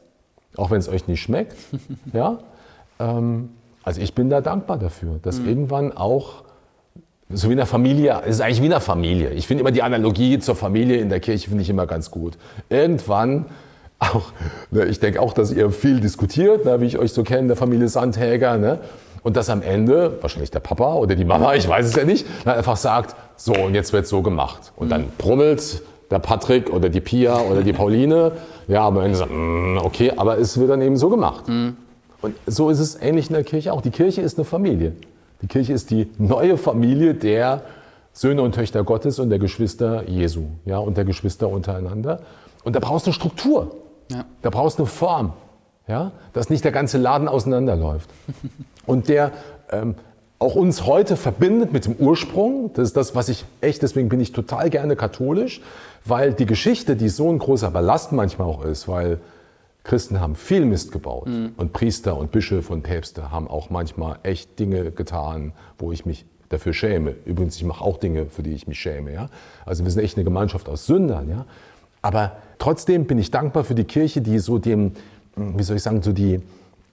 [0.56, 1.56] auch wenn es euch nicht schmeckt.
[2.12, 2.38] ja.
[3.00, 3.50] Ähm,
[3.82, 5.48] also ich bin da dankbar dafür, dass mhm.
[5.48, 6.43] irgendwann auch
[7.30, 9.30] so wie in der Familie, es ist eigentlich wie in der Familie.
[9.30, 12.36] Ich finde immer die Analogie zur Familie in der Kirche finde ich immer ganz gut.
[12.68, 13.46] Irgendwann
[13.98, 14.32] auch,
[14.70, 17.56] ne, ich denke auch, dass ihr viel diskutiert, ne, wie ich euch so kenne, der
[17.56, 18.80] Familie Sandhäger, ne,
[19.22, 22.26] und dass am Ende, wahrscheinlich der Papa oder die Mama, ich weiß es ja nicht,
[22.44, 24.72] ne, einfach sagt, so und jetzt wird so gemacht.
[24.76, 28.32] Und dann brummelt der Patrick oder die Pia oder die Pauline,
[28.68, 31.48] ja, aber Ende sagt, mm, okay, aber es wird dann eben so gemacht.
[31.48, 31.76] Mhm.
[32.20, 33.82] Und so ist es ähnlich in der Kirche auch.
[33.82, 34.92] Die Kirche ist eine Familie.
[35.42, 37.62] Die Kirche ist die neue Familie der
[38.12, 42.20] Söhne und Töchter Gottes und der Geschwister Jesu ja, und der Geschwister untereinander.
[42.62, 43.76] Und da brauchst du eine Struktur.
[44.10, 44.24] Ja.
[44.42, 45.32] Da brauchst du eine Form.
[45.86, 48.08] Ja, dass nicht der ganze Laden auseinanderläuft.
[48.86, 49.32] Und der
[49.70, 49.96] ähm,
[50.38, 52.70] auch uns heute verbindet mit dem Ursprung.
[52.72, 55.60] Das ist das, was ich echt, deswegen bin ich total gerne katholisch,
[56.04, 59.18] weil die Geschichte, die so ein großer Ballast manchmal auch ist, weil
[59.84, 61.52] Christen haben viel Mist gebaut mhm.
[61.58, 66.24] und Priester und Bischöfe und Päpste haben auch manchmal echt Dinge getan, wo ich mich
[66.48, 67.14] dafür schäme.
[67.26, 69.12] Übrigens, ich mache auch Dinge, für die ich mich schäme.
[69.12, 69.28] Ja?
[69.66, 71.28] Also wir sind echt eine Gemeinschaft aus Sündern.
[71.28, 71.44] Ja?
[72.00, 74.92] Aber trotzdem bin ich dankbar für die Kirche, die so dem,
[75.36, 76.40] wie soll ich sagen, so die,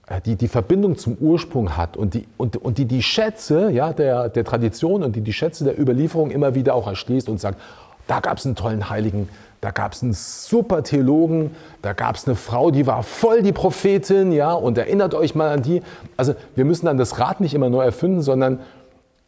[0.06, 3.92] äh, die, die Verbindung zum Ursprung hat und die, und, und die die Schätze ja,
[3.92, 7.58] der, der Tradition und die die Schätze der Überlieferung immer wieder auch erschließt und sagt,
[8.06, 9.28] da gab es einen tollen Heiligen,
[9.62, 13.52] da gab es einen super Theologen, da gab es eine Frau, die war voll die
[13.52, 15.82] Prophetin, ja, und erinnert euch mal an die.
[16.16, 18.58] Also wir müssen dann das Rad nicht immer neu erfinden, sondern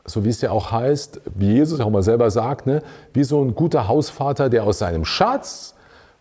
[0.05, 2.83] so wie es ja auch heißt, wie Jesus auch mal selber sagt, ne,
[3.13, 5.77] wie so ein guter Hausvater, der aus seinem Schatz,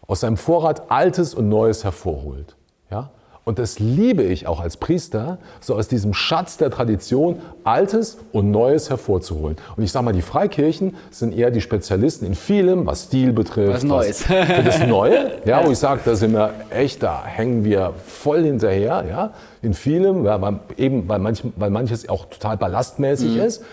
[0.05, 2.55] aus seinem Vorrat Altes und Neues hervorholt.
[2.91, 3.09] Ja?
[3.45, 8.51] Und das liebe ich auch als Priester, so aus diesem Schatz der Tradition Altes und
[8.51, 9.57] Neues hervorzuholen.
[9.75, 13.73] Und ich sage mal, die Freikirchen sind eher die Spezialisten in vielem, was Stil betrifft.
[13.73, 14.29] Was Neues.
[14.29, 17.93] Was, für das Neue, ja, wo ich sage, da sind wir echt, da hängen wir
[18.05, 23.35] voll hinterher, ja, in vielem, ja, weil, eben, weil, manch, weil manches auch total ballastmäßig
[23.35, 23.41] mhm.
[23.41, 23.63] ist.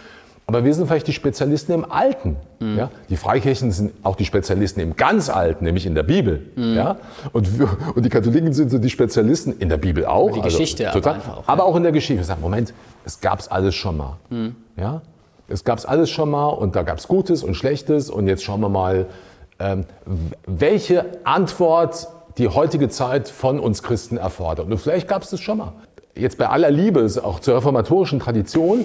[0.51, 2.34] Aber wir sind vielleicht die Spezialisten im Alten.
[2.59, 2.76] Mhm.
[2.76, 2.90] Ja?
[3.09, 6.44] Die Freikirchen sind auch die Spezialisten im ganz Alten, nämlich in der Bibel.
[6.57, 6.74] Mhm.
[6.74, 6.96] Ja?
[7.32, 10.32] Und, wir, und die Katholiken sind so die Spezialisten in der Bibel auch.
[10.32, 12.20] Die also Geschichte also, total, aber, auch, aber auch in der Geschichte.
[12.20, 12.74] Ich sage, Moment,
[13.05, 14.16] es gab es alles schon mal.
[14.30, 14.57] Mhm.
[14.76, 15.03] Ja?
[15.46, 18.11] Es gab es alles schon mal und da gab es Gutes und Schlechtes.
[18.11, 19.07] Und jetzt schauen wir mal,
[19.61, 19.84] ähm,
[20.48, 24.66] welche Antwort die heutige Zeit von uns Christen erfordert.
[24.68, 25.74] Und vielleicht gab es das schon mal.
[26.16, 28.84] jetzt bei aller Liebe, auch zur reformatorischen Tradition,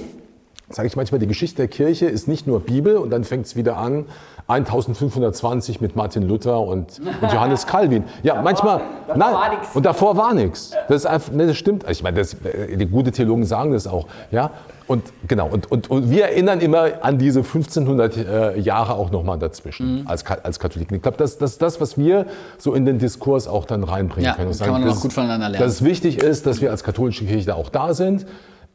[0.69, 3.55] sage ich manchmal, die Geschichte der Kirche ist nicht nur Bibel und dann fängt es
[3.55, 4.05] wieder an,
[4.47, 8.03] 1520 mit Martin Luther und, und Johannes Calvin.
[8.21, 10.71] Ja, davor, manchmal, davor nein, war und davor war nichts.
[10.87, 11.85] Das, ne, das stimmt.
[11.89, 14.07] Ich meine, das, äh, die gute Theologen sagen das auch.
[14.31, 14.51] Ja,
[14.87, 15.47] und genau.
[15.47, 20.07] Und, und, und wir erinnern immer an diese 1500 äh, Jahre auch nochmal dazwischen mhm.
[20.07, 20.95] als, als Katholiken.
[20.95, 22.27] Ich glaube, das ist das, das, was wir
[22.59, 24.49] so in den Diskurs auch dann reinbringen ja, können.
[24.49, 25.65] Und sagen, kann man dass, auch gut voneinander lernen.
[25.65, 28.27] Dass es wichtig ist, dass wir als katholische Kirche da auch da sind.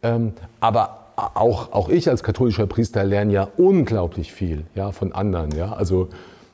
[0.03, 5.53] Ähm, aber auch, auch ich als katholischer Priester lerne ja unglaublich viel ja, von anderen.
[5.53, 5.73] Ja?
[5.73, 6.09] Also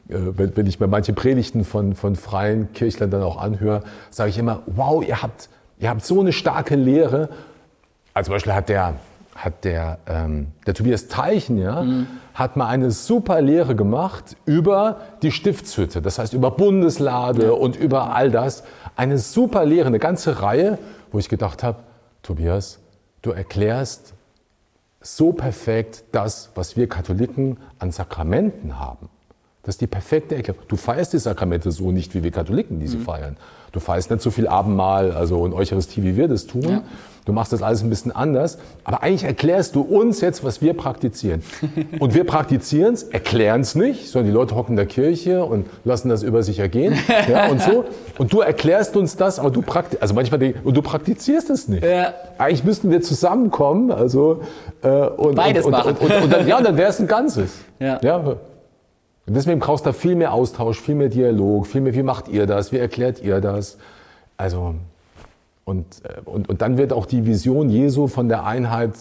[0.08, 4.30] äh, wenn, wenn ich mir manche Predigten von, von freien Kirchlern dann auch anhöre, sage
[4.30, 5.48] ich immer, wow, ihr habt,
[5.78, 7.28] ihr habt so eine starke Lehre.
[8.14, 8.94] Also zum Beispiel hat der,
[9.34, 12.06] hat der, ähm, der Tobias Teichen, ja, mhm.
[12.34, 17.50] hat mal eine super Lehre gemacht über die Stiftshütte, das heißt über Bundeslade ja.
[17.52, 18.64] und über all das.
[18.96, 20.78] Eine super Lehre, eine ganze Reihe,
[21.12, 21.78] wo ich gedacht habe,
[22.22, 22.78] Tobias,
[23.22, 24.15] du erklärst
[25.00, 29.08] so perfekt das, was wir Katholiken an Sakramenten haben.
[29.62, 30.62] Das ist die perfekte Erklärung.
[30.68, 33.02] Du feierst die Sakramente so nicht, wie wir Katholiken diese mhm.
[33.02, 33.36] feiern.
[33.72, 36.62] Du feierst nicht so viel Abendmahl, also und Eucharistie, wie wir das tun.
[36.62, 36.82] Ja.
[37.26, 38.56] Du machst das alles ein bisschen anders.
[38.84, 41.42] Aber eigentlich erklärst du uns jetzt, was wir praktizieren.
[41.98, 45.66] Und wir praktizieren es, erklären es nicht, sondern die Leute hocken in der Kirche und
[45.84, 46.94] lassen das über sich ergehen.
[47.28, 47.84] Ja, und so.
[48.18, 51.84] Und du erklärst uns das, aber du praktizierst, also manchmal, und du praktizierst es nicht.
[51.84, 52.14] Ja.
[52.38, 54.42] Eigentlich müssten wir zusammenkommen, also,
[54.82, 55.96] äh, und, Beides und, machen.
[55.98, 57.50] Und, und, dann, ja, dann wäre es ein Ganzes.
[57.80, 57.98] Ja.
[58.02, 58.16] ja.
[58.18, 58.38] Und
[59.34, 62.46] deswegen brauchst du da viel mehr Austausch, viel mehr Dialog, viel mehr, wie macht ihr
[62.46, 63.78] das, wie erklärt ihr das?
[64.36, 64.74] Also,
[65.66, 68.92] und, äh, und, und dann wird auch die Vision Jesu von der Einheit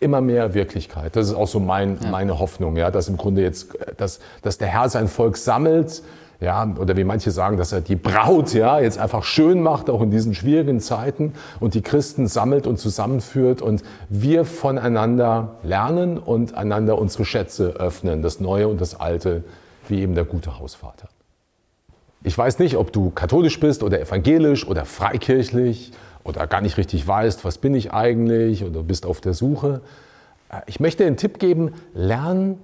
[0.00, 1.14] immer mehr Wirklichkeit.
[1.14, 2.10] Das ist auch so mein, ja.
[2.10, 6.02] meine Hoffnung, ja, dass im Grunde jetzt, dass, dass der Herr sein Volk sammelt,
[6.40, 10.00] ja, oder wie manche sagen, dass er die Braut, ja, jetzt einfach schön macht, auch
[10.00, 16.54] in diesen schwierigen Zeiten und die Christen sammelt und zusammenführt und wir voneinander lernen und
[16.54, 19.44] einander unsere Schätze öffnen, das Neue und das Alte,
[19.86, 21.09] wie eben der gute Hausvater.
[22.22, 25.92] Ich weiß nicht, ob du katholisch bist oder evangelisch oder freikirchlich
[26.22, 29.80] oder gar nicht richtig weißt, was bin ich eigentlich oder bist auf der Suche.
[30.50, 32.58] Äh, ich möchte dir einen Tipp geben, lern,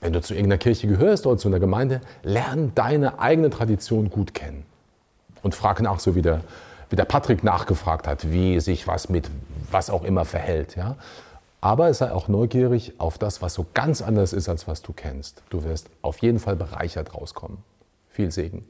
[0.00, 4.34] wenn du zu irgendeiner Kirche gehörst oder zu einer Gemeinde, lern deine eigene Tradition gut
[4.34, 4.64] kennen.
[5.42, 6.42] Und frag nach, so wie der,
[6.90, 9.28] wie der Patrick nachgefragt hat, wie sich was mit
[9.72, 10.76] was auch immer verhält.
[10.76, 10.96] Ja?
[11.60, 15.42] Aber sei auch neugierig auf das, was so ganz anders ist, als was du kennst.
[15.50, 17.58] Du wirst auf jeden Fall bereichert rauskommen.
[18.08, 18.64] Viel Segen.